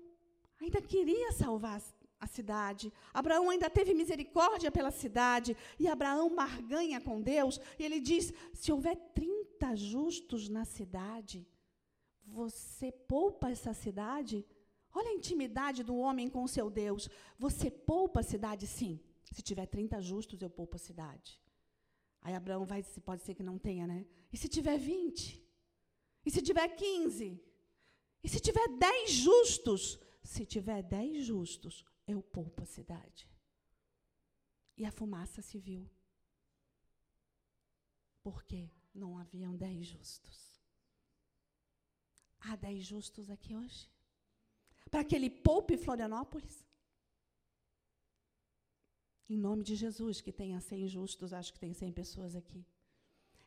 [0.60, 1.80] ainda queria salvar
[2.20, 2.92] a cidade.
[3.14, 5.56] Abraão ainda teve misericórdia pela cidade.
[5.78, 7.58] E Abraão barganha com Deus.
[7.78, 11.46] E ele diz: se houver 30 justos na cidade,
[12.22, 14.44] você poupa essa cidade?
[14.94, 17.08] Olha a intimidade do homem com seu Deus.
[17.38, 18.66] Você poupa a cidade?
[18.66, 19.00] Sim.
[19.30, 21.40] Se tiver 30 justos, eu poupo a cidade.
[22.20, 24.06] Aí Abraão vai, pode ser que não tenha, né?
[24.32, 25.44] E se tiver 20?
[26.24, 27.40] E se tiver 15?
[28.22, 29.98] E se tiver 10 justos?
[30.22, 33.30] Se tiver 10 justos, eu poupo a cidade.
[34.76, 35.88] E a fumaça se viu.
[38.22, 40.60] Porque não haviam 10 justos.
[42.40, 43.90] Há 10 justos aqui hoje?
[44.90, 46.64] Para que ele poupe Florianópolis?
[49.28, 52.64] Em nome de Jesus, que tenha 100 justos, acho que tem 100 pessoas aqui.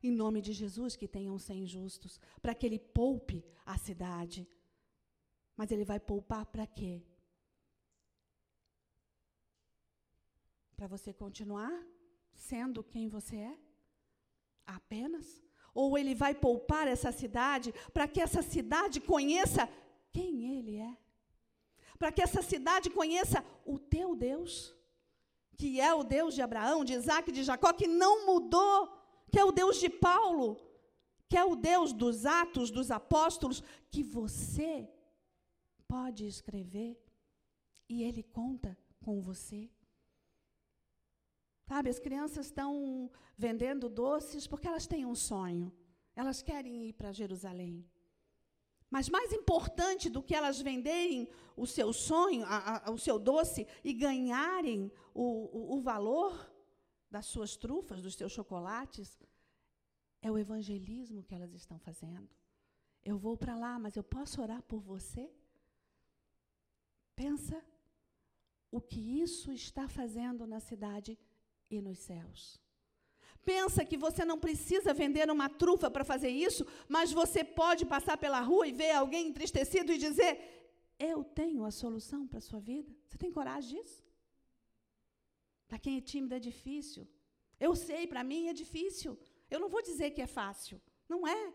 [0.03, 4.47] Em nome de Jesus, que tenham 100 justos, para que ele poupe a cidade.
[5.55, 7.03] Mas ele vai poupar para quê?
[10.75, 11.71] Para você continuar
[12.33, 13.59] sendo quem você é?
[14.65, 15.43] Apenas?
[15.73, 19.67] Ou ele vai poupar essa cidade para que essa cidade conheça
[20.11, 20.97] quem ele é?
[22.01, 24.75] Para que essa cidade conheça o teu Deus,
[25.55, 28.91] que é o Deus de Abraão, de Isaac de Jacó, que não mudou,
[29.31, 30.47] que é o Deus de Paulo,
[31.29, 33.61] que é o Deus dos atos dos apóstolos,
[33.91, 34.89] que você
[35.87, 36.99] pode escrever
[37.87, 39.69] e ele conta com você.
[41.67, 45.71] Sabe, as crianças estão vendendo doces porque elas têm um sonho.
[46.15, 47.85] Elas querem ir para Jerusalém.
[48.91, 53.65] Mas mais importante do que elas venderem o seu sonho, a, a, o seu doce,
[53.85, 56.53] e ganharem o, o, o valor
[57.09, 59.17] das suas trufas, dos seus chocolates,
[60.21, 62.29] é o evangelismo que elas estão fazendo.
[63.01, 65.33] Eu vou para lá, mas eu posso orar por você?
[67.15, 67.63] Pensa
[68.69, 71.17] o que isso está fazendo na cidade
[71.69, 72.61] e nos céus.
[73.43, 78.17] Pensa que você não precisa vender uma trufa para fazer isso, mas você pode passar
[78.17, 80.31] pela rua e ver alguém entristecido e dizer:
[80.99, 82.93] Eu tenho a solução para a sua vida.
[83.07, 84.03] Você tem coragem disso?
[85.67, 87.07] Para quem é tímido é difícil.
[87.59, 89.17] Eu sei, para mim é difícil.
[89.49, 90.79] Eu não vou dizer que é fácil.
[91.07, 91.53] Não é.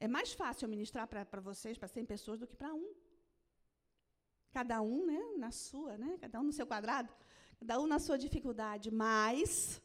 [0.00, 2.94] É mais fácil ministrar para vocês, para 100 pessoas, do que para um.
[4.52, 6.16] Cada um né, na sua, né?
[6.20, 7.12] cada um no seu quadrado.
[7.58, 9.82] Cada um na sua dificuldade, mas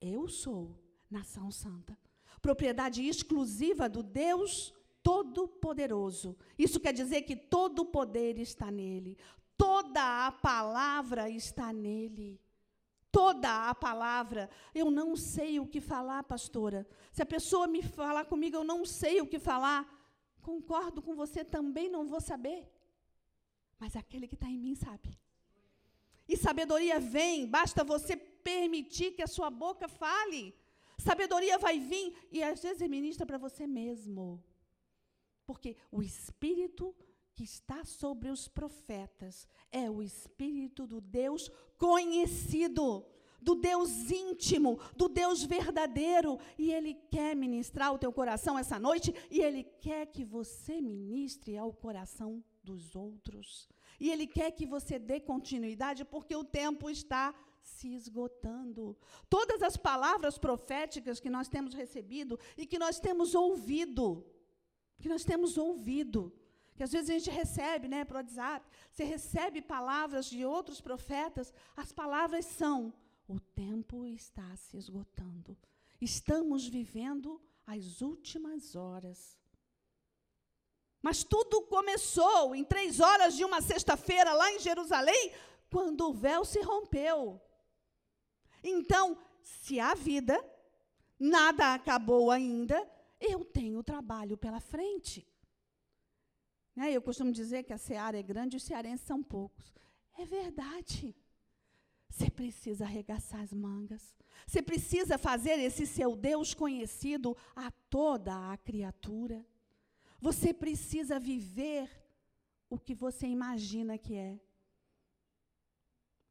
[0.00, 0.78] eu sou
[1.10, 1.98] nação santa,
[2.40, 6.36] propriedade exclusiva do Deus Todo-Poderoso.
[6.58, 9.16] Isso quer dizer que todo o poder está nele,
[9.56, 12.40] toda a palavra está nele.
[13.12, 14.50] Toda a palavra.
[14.74, 16.86] Eu não sei o que falar, pastora.
[17.10, 19.88] Se a pessoa me falar comigo, eu não sei o que falar.
[20.42, 22.70] Concordo com você, também não vou saber.
[23.78, 25.18] Mas aquele que está em mim sabe.
[26.28, 28.16] E sabedoria vem, basta você
[28.48, 30.54] permitir que a sua boca fale.
[30.98, 34.42] Sabedoria vai vir e às vezes ministra para você mesmo.
[35.44, 36.94] Porque o espírito
[37.34, 43.04] que está sobre os profetas é o espírito do Deus conhecido,
[43.42, 49.14] do Deus íntimo, do Deus verdadeiro, e ele quer ministrar o teu coração essa noite
[49.30, 53.68] e ele quer que você ministre ao coração dos outros.
[53.98, 57.34] E ele quer que você dê continuidade porque o tempo está
[57.66, 58.96] se esgotando.
[59.28, 64.24] Todas as palavras proféticas que nós temos recebido e que nós temos ouvido,
[65.00, 66.32] que nós temos ouvido,
[66.76, 70.80] que às vezes a gente recebe, né, para o WhatsApp, você recebe palavras de outros
[70.80, 72.94] profetas, as palavras são:
[73.26, 75.56] o tempo está se esgotando.
[76.00, 79.36] Estamos vivendo as últimas horas.
[81.02, 85.32] Mas tudo começou em três horas de uma sexta-feira lá em Jerusalém,
[85.70, 87.40] quando o véu se rompeu.
[88.68, 90.36] Então, se há vida,
[91.18, 92.76] nada acabou ainda,
[93.20, 95.26] eu tenho trabalho pela frente.
[96.74, 96.92] Né?
[96.92, 99.72] Eu costumo dizer que a seara é grande e os cearenses são poucos.
[100.18, 101.14] É verdade.
[102.08, 104.16] Você precisa arregaçar as mangas.
[104.46, 109.46] Você precisa fazer esse seu Deus conhecido a toda a criatura.
[110.20, 111.88] Você precisa viver
[112.68, 114.40] o que você imagina que é.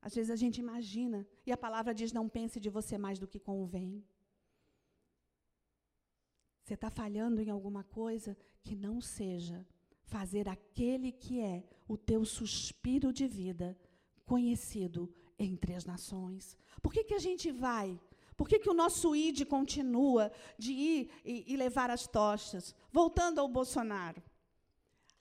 [0.06, 3.28] Às vezes a gente imagina, e a palavra diz: não pense de você mais do
[3.28, 4.06] que convém.
[6.62, 9.66] Você está falhando em alguma coisa que não seja
[10.04, 13.76] fazer aquele que é o teu suspiro de vida
[14.28, 16.56] conhecido entre as nações.
[16.84, 18.00] Por que, que a gente vai?
[18.38, 22.76] Por que, que o nosso ID continua de ir e, e levar as tochas?
[22.92, 24.22] Voltando ao Bolsonaro.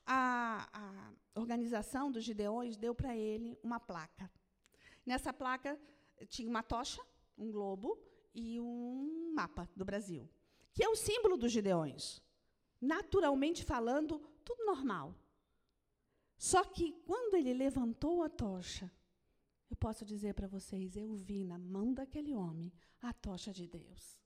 [0.05, 4.31] A, a organização dos Gideões deu para ele uma placa.
[5.05, 5.79] Nessa placa
[6.29, 7.03] tinha uma tocha,
[7.37, 7.99] um globo
[8.35, 10.29] e um mapa do Brasil,
[10.73, 12.23] que é o símbolo dos Gideões.
[12.81, 15.15] Naturalmente falando, tudo normal.
[16.37, 18.91] Só que quando ele levantou a tocha,
[19.71, 24.19] eu posso dizer para vocês, eu vi na mão daquele homem a tocha de Deus.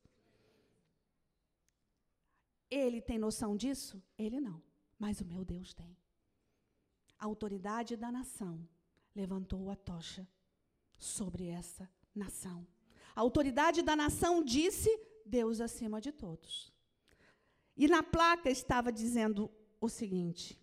[2.70, 4.02] Ele tem noção disso?
[4.18, 4.62] Ele não,
[4.98, 5.96] mas o meu Deus tem.
[7.18, 8.68] A autoridade da nação
[9.14, 10.26] levantou a tocha
[10.98, 12.66] sobre essa nação.
[13.14, 14.90] A autoridade da nação disse:
[15.24, 16.72] Deus acima de todos.
[17.76, 20.60] E na placa estava dizendo o seguinte: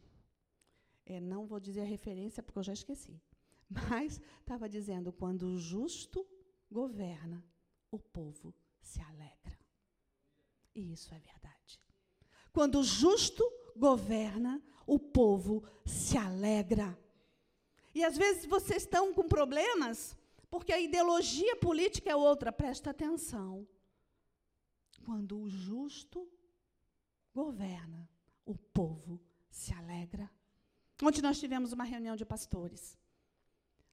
[1.06, 3.22] é, não vou dizer a referência porque eu já esqueci,
[3.70, 6.26] mas estava dizendo: quando o justo
[6.70, 7.44] governa,
[7.90, 9.58] o povo se alegra.
[10.74, 11.80] E isso é verdade.
[12.52, 13.44] Quando o justo
[13.76, 16.98] governa, o povo se alegra.
[17.94, 20.18] E às vezes vocês estão com problemas
[20.50, 22.52] porque a ideologia política é outra.
[22.52, 23.68] Presta atenção.
[25.04, 26.28] Quando o justo
[27.34, 28.10] governa,
[28.46, 30.30] o povo se alegra.
[31.02, 32.98] Ontem nós tivemos uma reunião de pastores.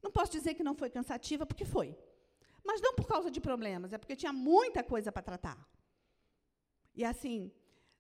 [0.03, 1.97] Não posso dizer que não foi cansativa, porque foi.
[2.65, 5.69] Mas não por causa de problemas, é porque tinha muita coisa para tratar.
[6.95, 7.53] E assim,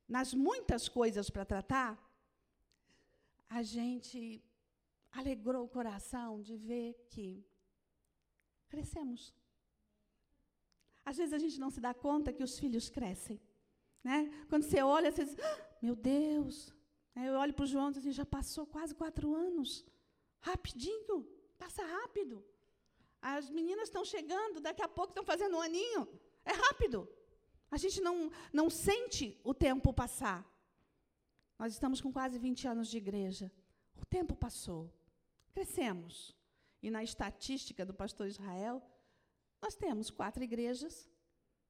[0.06, 1.98] nas muitas coisas para tratar,
[3.48, 4.42] a gente
[5.10, 7.44] alegrou o coração de ver que
[8.72, 9.22] crescemos.
[11.08, 13.38] Às vezes a gente não se dá conta que os filhos crescem.
[14.08, 14.18] Né?
[14.48, 16.56] Quando você olha, você diz, ah, meu Deus.
[17.14, 19.70] Eu olho para o João e digo assim, já passou quase quatro anos.
[20.40, 21.16] Rapidinho,
[21.58, 22.36] passa rápido.
[23.20, 26.02] As meninas estão chegando, daqui a pouco estão fazendo um aninho.
[26.44, 26.98] É rápido.
[27.70, 28.16] A gente não,
[28.52, 30.40] não sente o tempo passar.
[31.58, 33.52] Nós estamos com quase 20 anos de igreja.
[34.02, 34.82] O tempo passou.
[35.54, 36.34] Crescemos.
[36.82, 38.82] E na estatística do pastor Israel,
[39.60, 41.08] nós temos quatro igrejas,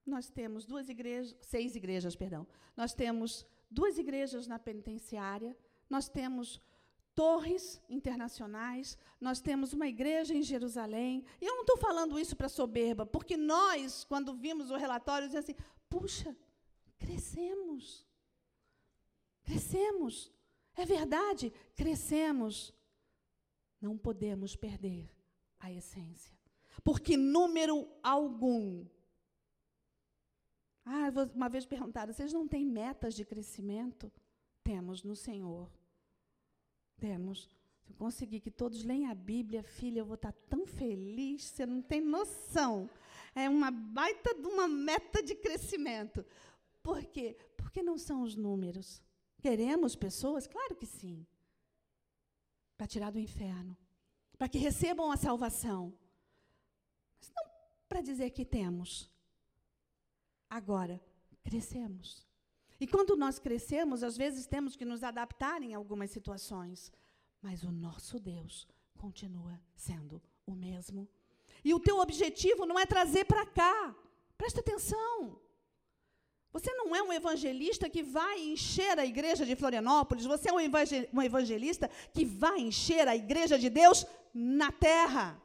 [0.07, 2.46] nós temos duas igrejas, seis igrejas, perdão.
[2.77, 5.57] Nós temos duas igrejas na penitenciária,
[5.88, 6.61] nós temos
[7.14, 11.25] torres internacionais, nós temos uma igreja em Jerusalém.
[11.40, 15.48] E eu não estou falando isso para soberba, porque nós, quando vimos o relatório, dizemos
[15.48, 16.35] assim: puxa,
[16.98, 18.07] crescemos.
[19.45, 20.32] Crescemos.
[20.74, 22.72] É verdade, crescemos
[23.83, 25.11] não podemos perder
[25.59, 26.33] a essência.
[26.85, 28.87] Porque número algum.
[30.85, 34.11] Ah, uma vez perguntaram: vocês não têm metas de crescimento?
[34.62, 35.70] Temos no Senhor.
[36.99, 37.49] Temos.
[37.83, 41.66] Se eu conseguir que todos leiam a Bíblia, filha, eu vou estar tão feliz, você
[41.66, 42.89] não tem noção.
[43.35, 46.24] É uma baita de uma meta de crescimento.
[46.80, 47.37] Por quê?
[47.57, 49.03] Porque não são os números.
[49.41, 50.47] Queremos pessoas?
[50.47, 51.26] Claro que sim
[52.83, 53.76] para tirar do inferno,
[54.37, 55.97] para que recebam a salvação.
[57.20, 57.45] Mas não
[57.89, 59.09] para dizer que temos
[60.51, 61.01] Agora,
[61.45, 62.26] crescemos.
[62.80, 66.93] E quando nós crescemos, às vezes temos que nos adaptar em algumas situações.
[67.41, 68.68] Mas o nosso Deus
[68.99, 71.09] continua sendo o mesmo.
[71.64, 73.97] E o teu objetivo não é trazer para cá.
[74.37, 75.41] Presta atenção.
[76.53, 81.22] Você não é um evangelista que vai encher a igreja de Florianópolis, você é um
[81.22, 85.40] evangelista que vai encher a igreja de Deus na terra.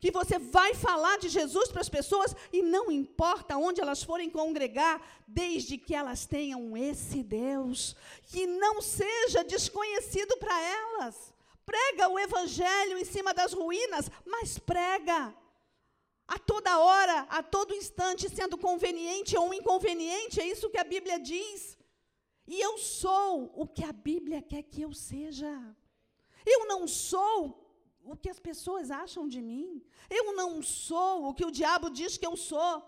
[0.00, 4.30] Que você vai falar de Jesus para as pessoas e não importa onde elas forem
[4.30, 11.34] congregar, desde que elas tenham esse Deus, que não seja desconhecido para elas.
[11.66, 15.34] Prega o evangelho em cima das ruínas, mas prega
[16.28, 21.18] a toda hora, a todo instante, sendo conveniente ou inconveniente, é isso que a Bíblia
[21.18, 21.78] diz.
[22.46, 25.50] E eu sou o que a Bíblia quer que eu seja.
[26.44, 27.66] Eu não sou
[28.04, 29.82] o que as pessoas acham de mim.
[30.08, 32.82] Eu não sou o que o diabo diz que eu sou.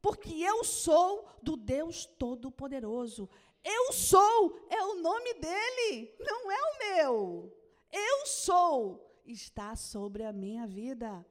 [0.00, 3.28] Porque eu sou do Deus Todo-Poderoso.
[3.62, 7.52] Eu sou é o nome dele, não é o meu.
[7.92, 11.24] Eu sou está sobre a minha vida.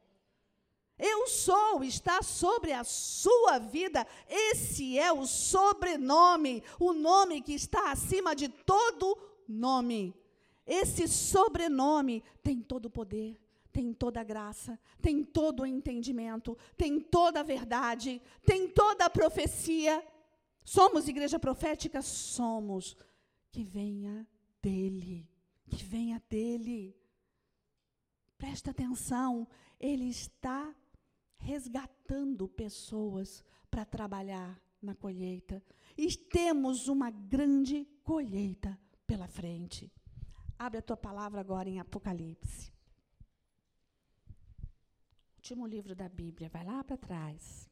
[1.00, 4.06] Eu sou está sobre a sua vida.
[4.28, 9.18] Esse é o sobrenome, o nome que está acima de todo
[9.48, 10.16] nome.
[10.66, 13.39] Esse sobrenome tem todo o poder,
[13.72, 19.10] tem toda a graça, tem todo o entendimento, tem toda a verdade, tem toda a
[19.10, 20.04] profecia.
[20.64, 22.02] Somos igreja profética?
[22.02, 22.98] Somos.
[23.52, 24.28] Que venha
[24.62, 25.30] dele,
[25.70, 26.95] que venha dele.
[28.38, 29.48] Presta atenção,
[29.80, 30.76] ele está
[31.38, 35.64] resgatando pessoas para trabalhar na colheita.
[35.98, 39.92] E temos uma grande colheita pela frente.
[40.58, 42.72] Abre a tua palavra agora em Apocalipse.
[45.36, 47.70] Último livro da Bíblia, vai lá para trás.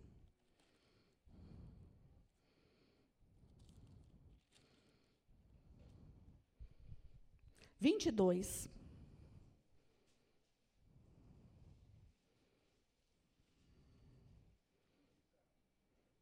[7.78, 8.70] Vinte e dois.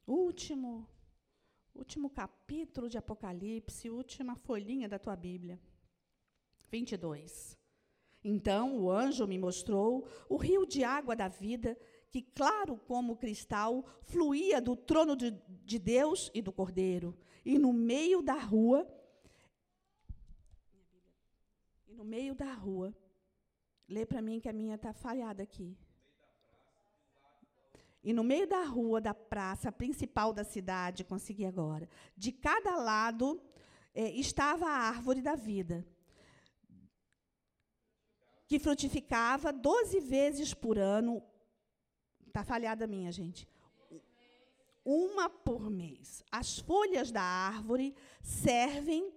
[0.07, 0.87] Último,
[1.73, 5.59] último capítulo de Apocalipse, última folhinha da tua Bíblia.
[6.69, 7.57] 22.
[8.23, 11.77] Então o anjo me mostrou o rio de água da vida,
[12.09, 15.31] que, claro como cristal, fluía do trono de,
[15.65, 17.17] de Deus e do Cordeiro.
[17.43, 18.87] E no meio da rua,
[21.87, 22.95] e no meio da rua,
[23.89, 25.77] lê para mim que a minha está falhada aqui.
[28.03, 31.87] E no meio da rua, da praça principal da cidade, consegui agora,
[32.17, 33.41] de cada lado
[33.93, 35.85] é, estava a árvore da vida,
[38.45, 41.23] que frutificava 12 vezes por ano.
[42.27, 43.47] Está falhada a minha, gente.
[44.83, 46.23] Uma por mês.
[46.29, 49.13] As folhas da árvore servem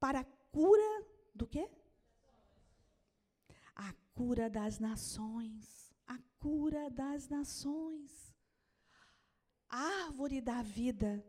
[0.00, 1.68] para a cura do quê?
[3.76, 8.34] A cura das nações a cura das nações.
[9.68, 11.24] A árvore da vida.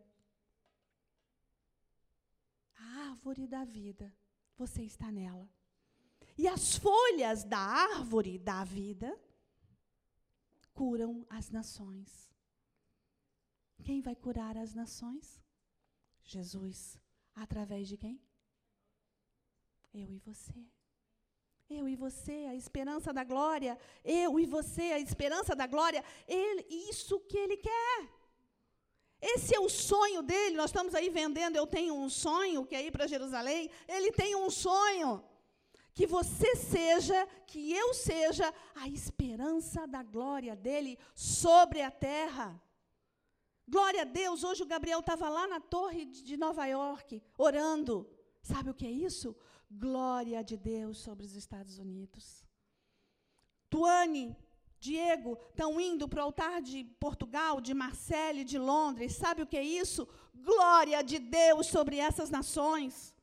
[2.76, 4.12] A árvore da vida.
[4.58, 5.48] Você está nela.
[6.38, 9.20] E as folhas da árvore da vida
[10.74, 12.30] curam as nações.
[13.84, 15.42] Quem vai curar as nações?
[16.24, 16.98] Jesus.
[17.36, 18.22] Através de quem?
[19.94, 20.66] Eu e você.
[21.70, 23.78] Eu e você, a esperança da glória.
[24.04, 26.04] Eu e você, a esperança da glória.
[26.28, 28.10] Ele, isso que ele quer.
[29.22, 30.56] Esse é o sonho dele.
[30.56, 31.58] Nós estamos aí vendendo.
[31.58, 33.70] Eu tenho um sonho, que é ir para Jerusalém.
[33.88, 35.24] Ele tem um sonho.
[35.94, 42.60] Que você seja, que eu seja, a esperança da glória dele sobre a terra.
[43.68, 44.44] Glória a Deus.
[44.44, 48.10] Hoje o Gabriel estava lá na torre de Nova York, orando.
[48.42, 49.36] Sabe o que é isso?
[49.70, 52.44] Glória de Deus sobre os Estados Unidos.
[53.70, 54.36] Tuane,
[54.80, 59.16] Diego estão indo para o altar de Portugal, de Marseille, de Londres.
[59.16, 60.08] Sabe o que é isso?
[60.34, 63.14] Glória de Deus sobre essas nações.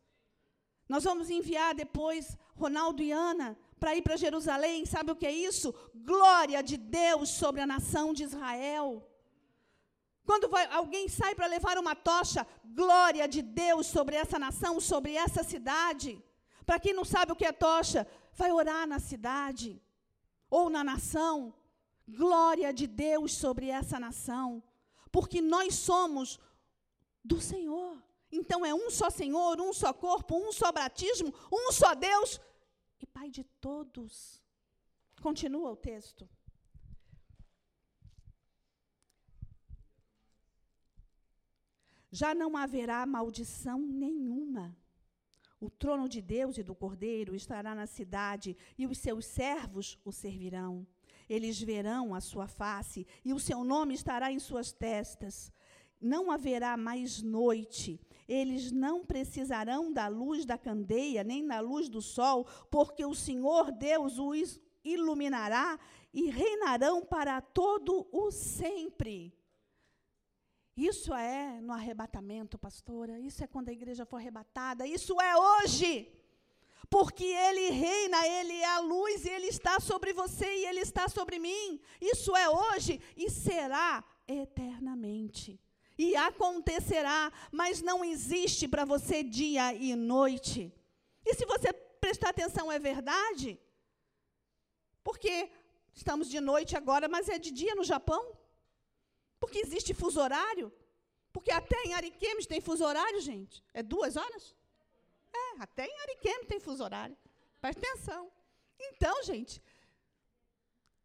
[0.88, 4.86] Nós vamos enviar depois Ronaldo e Ana para ir para Jerusalém.
[4.86, 5.74] Sabe o que é isso?
[5.94, 9.04] Glória de Deus sobre a nação de Israel.
[10.24, 15.14] Quando vai, alguém sai para levar uma tocha, glória de Deus sobre essa nação, sobre
[15.14, 16.22] essa cidade.
[16.66, 19.80] Para quem não sabe o que é tocha, vai orar na cidade
[20.50, 21.54] ou na nação.
[22.08, 24.62] Glória de Deus sobre essa nação,
[25.10, 26.38] porque nós somos
[27.24, 28.02] do Senhor.
[28.30, 32.40] Então é um só Senhor, um só corpo, um só batismo, um só Deus
[33.00, 34.42] e Pai de todos.
[35.20, 36.28] Continua o texto.
[42.16, 44.74] já não haverá maldição nenhuma.
[45.60, 50.12] O trono de Deus e do Cordeiro estará na cidade, e os seus servos o
[50.12, 50.86] servirão.
[51.28, 55.50] Eles verão a sua face, e o seu nome estará em suas testas.
[56.00, 57.98] Não haverá mais noite.
[58.28, 63.72] Eles não precisarão da luz da candeia, nem da luz do sol, porque o Senhor
[63.72, 65.78] Deus os iluminará
[66.12, 69.32] e reinarão para todo o sempre.
[70.76, 73.18] Isso é no arrebatamento, pastora.
[73.18, 74.86] Isso é quando a igreja for arrebatada.
[74.86, 76.12] Isso é hoje.
[76.90, 81.08] Porque Ele reina, Ele é a luz e Ele está sobre você e Ele está
[81.08, 81.80] sobre mim.
[82.00, 85.58] Isso é hoje e será eternamente.
[85.98, 90.70] E acontecerá, mas não existe para você dia e noite.
[91.24, 93.58] E se você prestar atenção, é verdade?
[95.02, 95.50] Porque
[95.94, 98.36] estamos de noite agora, mas é de dia no Japão.
[99.38, 100.72] Porque existe fuso horário.
[101.32, 103.62] Porque até em Ariquemes tem fuso horário, gente.
[103.74, 104.54] É duas horas?
[105.32, 107.16] É, até em Ariquemes tem fuso horário.
[107.60, 108.30] Presta atenção.
[108.78, 109.62] Então, gente,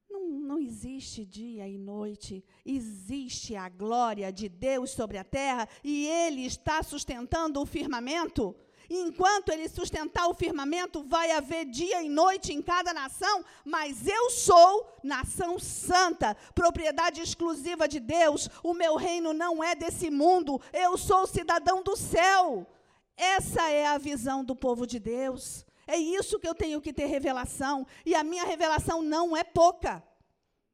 [0.09, 2.43] não, não existe dia e noite.
[2.65, 8.55] Existe a glória de Deus sobre a terra e Ele está sustentando o firmamento
[8.89, 14.29] enquanto ele sustentar o firmamento, vai haver dia e noite em cada nação, mas eu
[14.29, 18.49] sou nação santa, propriedade exclusiva de Deus.
[18.63, 22.67] O meu reino não é desse mundo, eu sou cidadão do céu.
[23.15, 25.65] Essa é a visão do povo de Deus.
[25.85, 30.03] É isso que eu tenho que ter revelação, e a minha revelação não é pouca.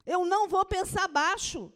[0.06, 1.72] Eu não vou pensar baixo.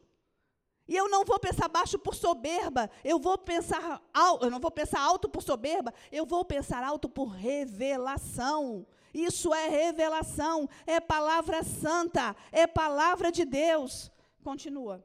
[0.92, 4.70] E eu não vou pensar baixo por soberba, eu vou pensar alto, eu não vou
[4.70, 8.86] pensar alto por soberba, eu vou pensar alto por revelação.
[9.14, 14.12] Isso é revelação, é palavra santa, é palavra de Deus.
[14.44, 15.02] Continua.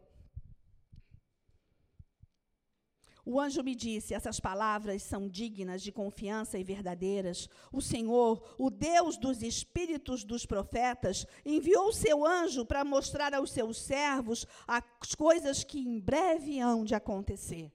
[3.29, 7.49] O anjo me disse: essas palavras são dignas de confiança e verdadeiras.
[7.73, 13.51] O Senhor, o Deus dos espíritos dos profetas, enviou o seu anjo para mostrar aos
[13.51, 17.73] seus servos as coisas que em breve hão de acontecer.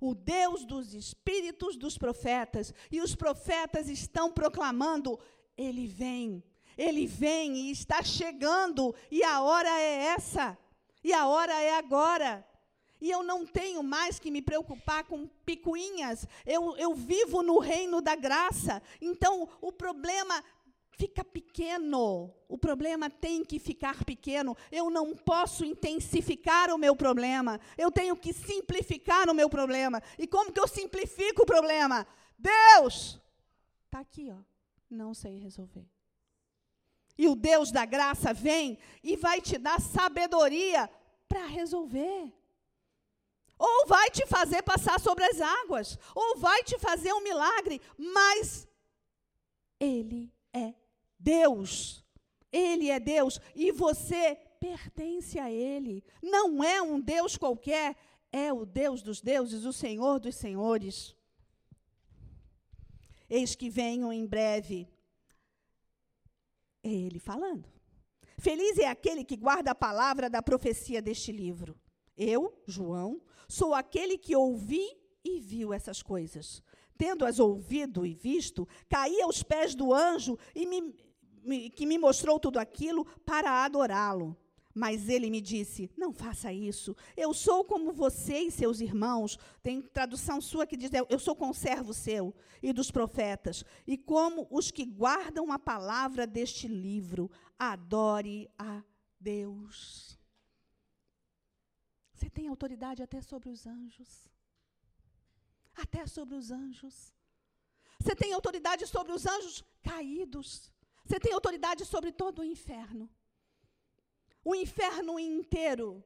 [0.00, 5.18] O Deus dos espíritos dos profetas, e os profetas estão proclamando:
[5.54, 6.42] Ele vem,
[6.78, 10.56] Ele vem e está chegando, e a hora é essa,
[11.04, 12.42] e a hora é agora.
[13.06, 16.26] E eu não tenho mais que me preocupar com picuinhas.
[16.44, 18.82] Eu, eu vivo no reino da graça.
[19.00, 20.42] Então, o problema
[20.90, 22.34] fica pequeno.
[22.48, 24.56] O problema tem que ficar pequeno.
[24.72, 27.60] Eu não posso intensificar o meu problema.
[27.78, 30.02] Eu tenho que simplificar o meu problema.
[30.18, 32.04] E como que eu simplifico o problema?
[32.36, 33.20] Deus!
[33.84, 34.42] Está aqui, ó.
[34.90, 35.86] Não sei resolver.
[37.16, 40.90] E o Deus da graça vem e vai te dar sabedoria
[41.28, 42.32] para resolver.
[43.58, 48.68] Ou vai te fazer passar sobre as águas, ou vai te fazer um milagre, mas
[49.80, 50.74] Ele é
[51.18, 52.04] Deus.
[52.52, 56.04] Ele é Deus e você pertence a Ele.
[56.22, 57.96] Não é um Deus qualquer,
[58.32, 61.14] é o Deus dos deuses, o Senhor dos senhores.
[63.28, 64.88] Eis que venho em breve.
[66.82, 67.68] É Ele falando.
[68.38, 71.78] Feliz é aquele que guarda a palavra da profecia deste livro.
[72.16, 74.84] Eu, João, sou aquele que ouvi
[75.24, 76.62] e viu essas coisas.
[76.96, 80.94] Tendo-as ouvido e visto, caí aos pés do anjo e me,
[81.42, 84.36] me, que me mostrou tudo aquilo para adorá-lo.
[84.74, 86.94] Mas ele me disse: Não faça isso.
[87.16, 89.38] Eu sou como você e seus irmãos.
[89.62, 93.64] Tem tradução sua que diz: Eu sou conservo seu e dos profetas.
[93.86, 98.82] E como os que guardam a palavra deste livro, adore a
[99.18, 100.15] Deus.
[102.16, 104.10] Você tem autoridade até sobre os anjos.
[105.74, 107.12] Até sobre os anjos.
[108.00, 110.72] Você tem autoridade sobre os anjos caídos.
[111.04, 113.06] Você tem autoridade sobre todo o inferno.
[114.42, 116.02] O inferno inteiro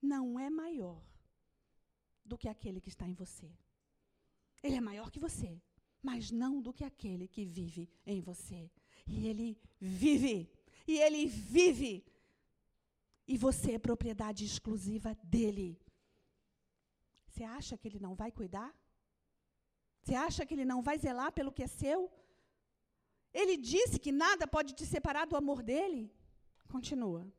[0.00, 1.02] não é maior
[2.24, 3.50] do que aquele que está em você.
[4.62, 5.60] Ele é maior que você,
[6.02, 8.70] mas não do que aquele que vive em você.
[9.06, 10.50] E ele vive.
[10.86, 11.92] E ele vive
[13.28, 15.78] e você é propriedade exclusiva dele.
[17.26, 18.74] Você acha que ele não vai cuidar?
[20.00, 22.10] Você acha que ele não vai zelar pelo que é seu?
[23.32, 26.10] Ele disse que nada pode te separar do amor dele.
[26.68, 27.30] Continua.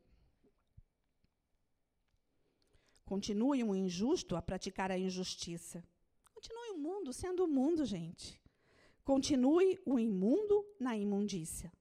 [3.03, 5.83] Continue um injusto a praticar a injustiça.
[6.31, 8.39] Continue o mundo sendo o mundo, gente.
[9.03, 11.73] Continue o imundo na imundícia.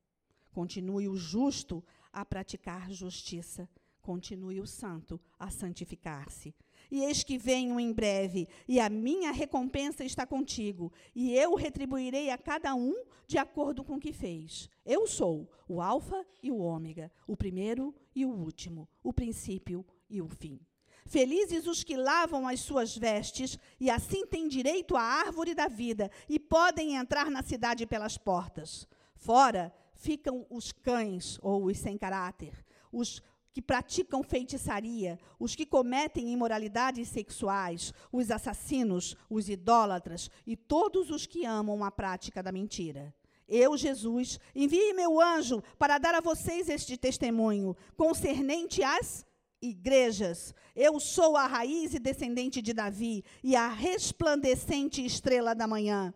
[0.51, 3.69] Continue o justo a praticar justiça
[4.09, 6.55] continue o santo a santificar-se.
[6.91, 12.31] E eis que venho em breve, e a minha recompensa está contigo, e eu retribuirei
[12.31, 12.95] a cada um
[13.27, 14.71] de acordo com o que fez.
[14.83, 20.23] Eu sou o Alfa e o Ômega, o primeiro e o último, o princípio e
[20.23, 20.59] o fim.
[21.05, 26.11] Felizes os que lavam as suas vestes, e assim têm direito à árvore da vida,
[26.27, 28.89] e podem entrar na cidade pelas portas.
[29.15, 33.23] Fora ficam os cães, ou os sem caráter, os
[33.59, 41.27] que praticam feitiçaria, os que cometem imoralidades sexuais, os assassinos, os idólatras e todos os
[41.27, 43.13] que amam a prática da mentira.
[43.49, 49.27] Eu, Jesus, enviei meu anjo para dar a vocês este testemunho concernente às
[49.61, 50.55] igrejas.
[50.77, 56.15] Eu sou a raiz e descendente de Davi e a resplandecente estrela da manhã.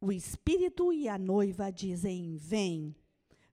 [0.00, 2.94] O Espírito e a noiva dizem: Vem.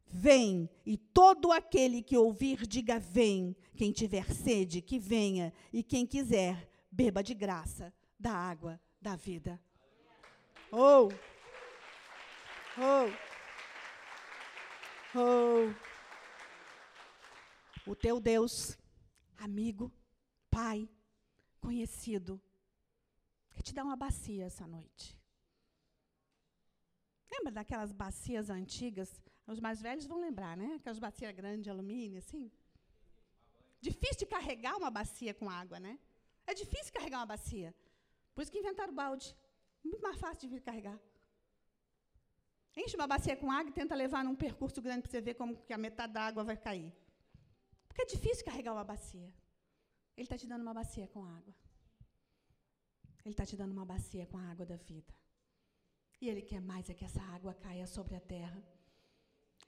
[0.10, 3.55] Vem, e todo aquele que ouvir, diga: Vem.
[3.76, 9.62] Quem tiver sede, que venha, e quem quiser, beba de graça da água da vida.
[10.72, 11.10] Oh!
[12.80, 13.08] Oh!
[15.16, 15.74] Oh!
[17.89, 18.78] O teu Deus,
[19.38, 19.93] amigo,
[20.49, 20.89] pai,
[21.60, 22.41] conhecido,
[23.51, 25.18] quer te dar uma bacia essa noite.
[27.32, 29.22] Lembra daquelas bacias antigas
[29.54, 30.76] os mais velhos vão lembrar, né?
[30.76, 32.52] Aquelas bacias grandes de alumínio, assim.
[33.80, 35.98] Difícil de carregar uma bacia com água, né?
[36.45, 37.74] É difícil carregar uma bacia.
[38.34, 39.36] Por isso que inventaram o balde.
[39.84, 41.00] Muito mais fácil de carregar.
[42.76, 45.58] Enche uma bacia com água e tenta levar num percurso grande para você ver como
[45.66, 46.93] que a metade da água vai cair.
[47.88, 49.34] Porque é difícil carregar uma bacia.
[50.16, 51.54] Ele está te dando uma bacia com água.
[53.24, 55.14] Ele está te dando uma bacia com a água da vida.
[56.22, 58.62] E Ele quer mais é que essa água caia sobre a terra.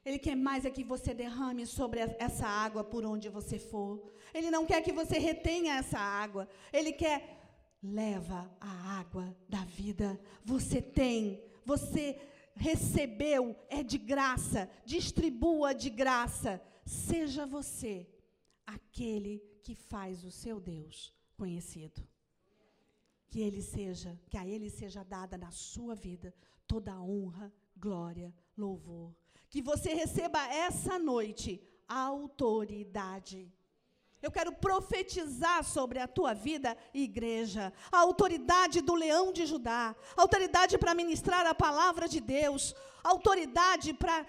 [0.05, 4.11] Ele quer mais é que você derrame sobre essa água por onde você for.
[4.33, 6.47] Ele não quer que você retenha essa água.
[6.71, 7.37] Ele quer
[7.83, 10.19] leva a água da vida.
[10.43, 12.19] Você tem, você
[12.55, 14.69] recebeu, é de graça.
[14.85, 16.61] Distribua de graça.
[16.85, 18.07] Seja você
[18.65, 22.01] aquele que faz o seu Deus conhecido.
[23.27, 26.33] Que ele seja, que a ele seja dada na sua vida
[26.65, 29.13] toda honra, glória, louvor
[29.49, 33.51] que você receba essa noite autoridade.
[34.21, 40.77] Eu quero profetizar sobre a tua vida, igreja, a autoridade do leão de Judá, autoridade
[40.77, 44.25] para ministrar a palavra de Deus, autoridade para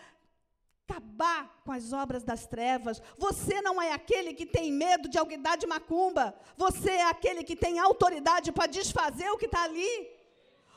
[0.89, 3.03] acabar com as obras das trevas.
[3.19, 7.43] Você não é aquele que tem medo de alguém dar de macumba, você é aquele
[7.43, 10.20] que tem autoridade para desfazer o que está ali.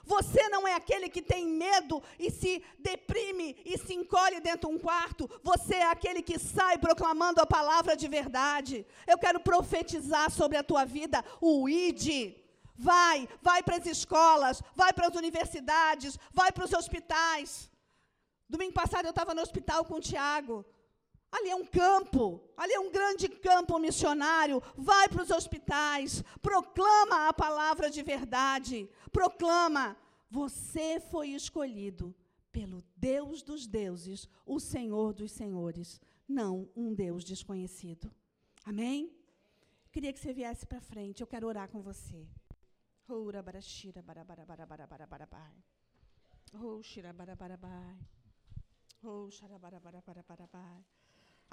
[0.05, 4.75] Você não é aquele que tem medo e se deprime e se encolhe dentro de
[4.75, 5.29] um quarto.
[5.41, 8.85] Você é aquele que sai proclamando a palavra de verdade.
[9.07, 12.35] Eu quero profetizar sobre a tua vida o ID.
[12.75, 17.69] Vai, vai para as escolas, vai para as universidades, vai para os hospitais.
[18.49, 20.65] Domingo passado eu estava no hospital com o Tiago.
[21.33, 24.61] Ali é um campo, ali é um grande campo missionário.
[24.77, 28.87] Vai para os hospitais, proclama a palavra de verdade.
[29.11, 29.97] Proclama:
[30.29, 32.13] você foi escolhido
[32.51, 38.13] pelo Deus dos deuses, o Senhor dos senhores, não um Deus desconhecido.
[38.63, 39.11] Amém?
[39.91, 42.27] Queria que você viesse para frente, eu quero orar com você.
[43.09, 45.55] Ora barashira barabarabarabarabai.
[46.53, 47.97] Oh, shirabarabai.
[49.03, 50.85] Oh, sharabarabarabai.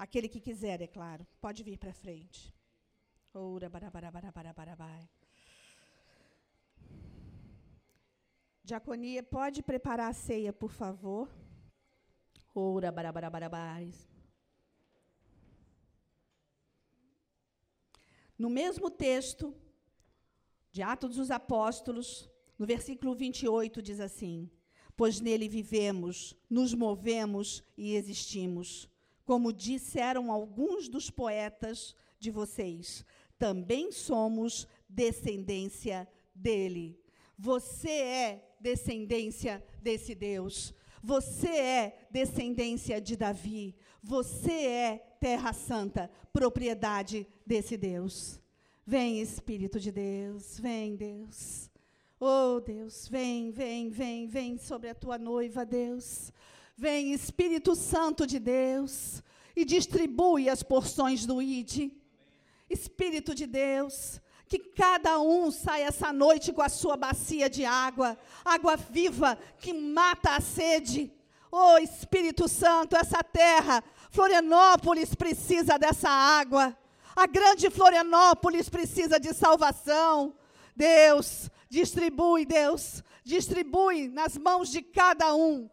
[0.03, 1.27] Aquele que quiser, é claro.
[1.39, 2.51] Pode vir para frente.
[3.31, 5.07] Ora, barabarabarabai.
[8.63, 11.29] Diaconia, pode preparar a ceia, por favor.
[12.55, 13.93] Ora, barabarabarabai.
[18.35, 19.53] No mesmo texto
[20.71, 22.27] de Atos dos Apóstolos,
[22.57, 24.49] no versículo 28, diz assim:
[24.97, 28.89] Pois nele vivemos, nos movemos e existimos
[29.25, 33.05] como disseram alguns dos poetas de vocês,
[33.37, 36.99] também somos descendência dele.
[37.37, 40.73] Você é descendência desse Deus.
[41.03, 43.75] Você é descendência de Davi.
[44.03, 48.39] Você é terra santa, propriedade desse Deus.
[48.85, 51.69] Vem, Espírito de Deus, vem, Deus.
[52.19, 56.31] Oh, Deus, vem, vem, vem, vem sobre a tua noiva, Deus.
[56.81, 59.21] Vem, Espírito Santo de Deus,
[59.55, 61.91] e distribui as porções do ID.
[62.67, 68.17] Espírito de Deus, que cada um saia essa noite com a sua bacia de água,
[68.43, 71.13] água viva que mata a sede.
[71.51, 76.75] Oh, Espírito Santo, essa terra, Florianópolis precisa dessa água.
[77.15, 80.33] A grande Florianópolis precisa de salvação.
[80.75, 85.69] Deus, distribui, Deus, distribui nas mãos de cada um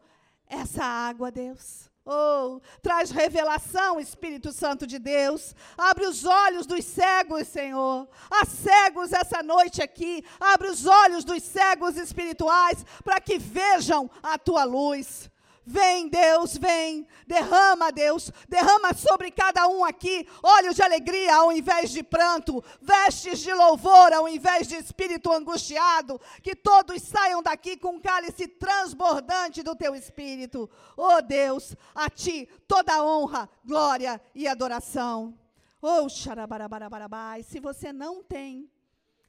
[0.48, 1.88] essa água, Deus.
[2.10, 5.54] Oh, traz revelação, Espírito Santo de Deus.
[5.76, 8.08] Abre os olhos dos cegos, Senhor.
[8.30, 10.24] Há cegos essa noite aqui.
[10.40, 15.30] Abre os olhos dos cegos espirituais para que vejam a tua luz.
[15.70, 17.06] Vem, Deus, vem.
[17.26, 18.32] Derrama, Deus.
[18.48, 24.10] Derrama sobre cada um aqui olhos de alegria ao invés de pranto, vestes de louvor
[24.14, 26.18] ao invés de espírito angustiado.
[26.42, 30.70] Que todos saiam daqui com um cálice transbordante do teu espírito.
[30.96, 35.38] Oh, Deus, a ti toda honra, glória e adoração.
[35.82, 37.42] Oh, xarabarabarabai.
[37.42, 38.70] Se você não tem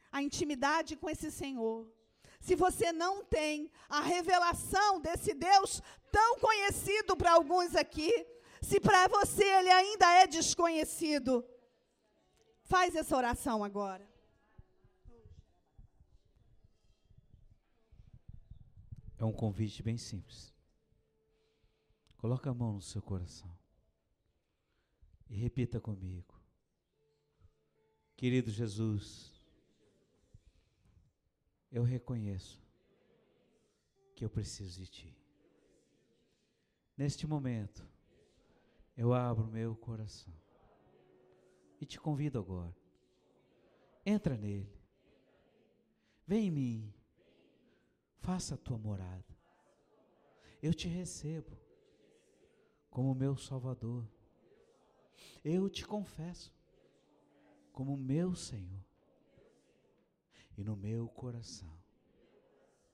[0.09, 1.85] a intimidade com esse Senhor,
[2.39, 5.81] se você não tem a revelação desse Deus
[6.11, 8.11] tão conhecido para alguns aqui,
[8.61, 11.45] se para você ele ainda é desconhecido,
[12.63, 14.07] faz essa oração agora.
[19.17, 20.53] É um convite bem simples.
[22.17, 23.53] Coloca a mão no seu coração
[25.29, 26.39] e repita comigo.
[28.15, 29.33] Querido Jesus,
[31.71, 32.61] eu reconheço
[34.15, 35.18] que eu preciso de Ti.
[36.99, 37.87] Neste momento,
[38.97, 40.33] eu abro meu coração
[41.79, 42.75] e te convido agora.
[44.05, 44.77] Entra nele.
[46.27, 46.93] Vem em mim.
[48.17, 49.33] Faça a tua morada.
[50.61, 51.57] Eu te recebo
[52.89, 54.05] como meu Salvador.
[55.41, 56.53] Eu te confesso
[57.71, 58.83] como meu Senhor
[60.57, 61.79] e no meu coração.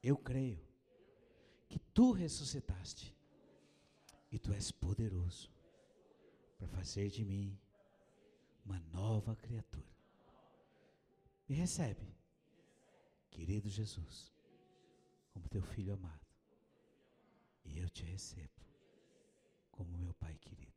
[0.03, 0.63] Eu creio
[1.67, 3.14] que tu ressuscitaste
[4.35, 5.49] e tu és poderoso
[6.57, 7.57] para fazer de mim
[8.65, 9.95] uma nova criatura.
[11.47, 12.05] Me recebe,
[13.31, 14.33] querido Jesus,
[15.31, 16.27] como teu filho amado.
[17.63, 18.61] E eu te recebo
[19.71, 20.74] como meu Pai querido.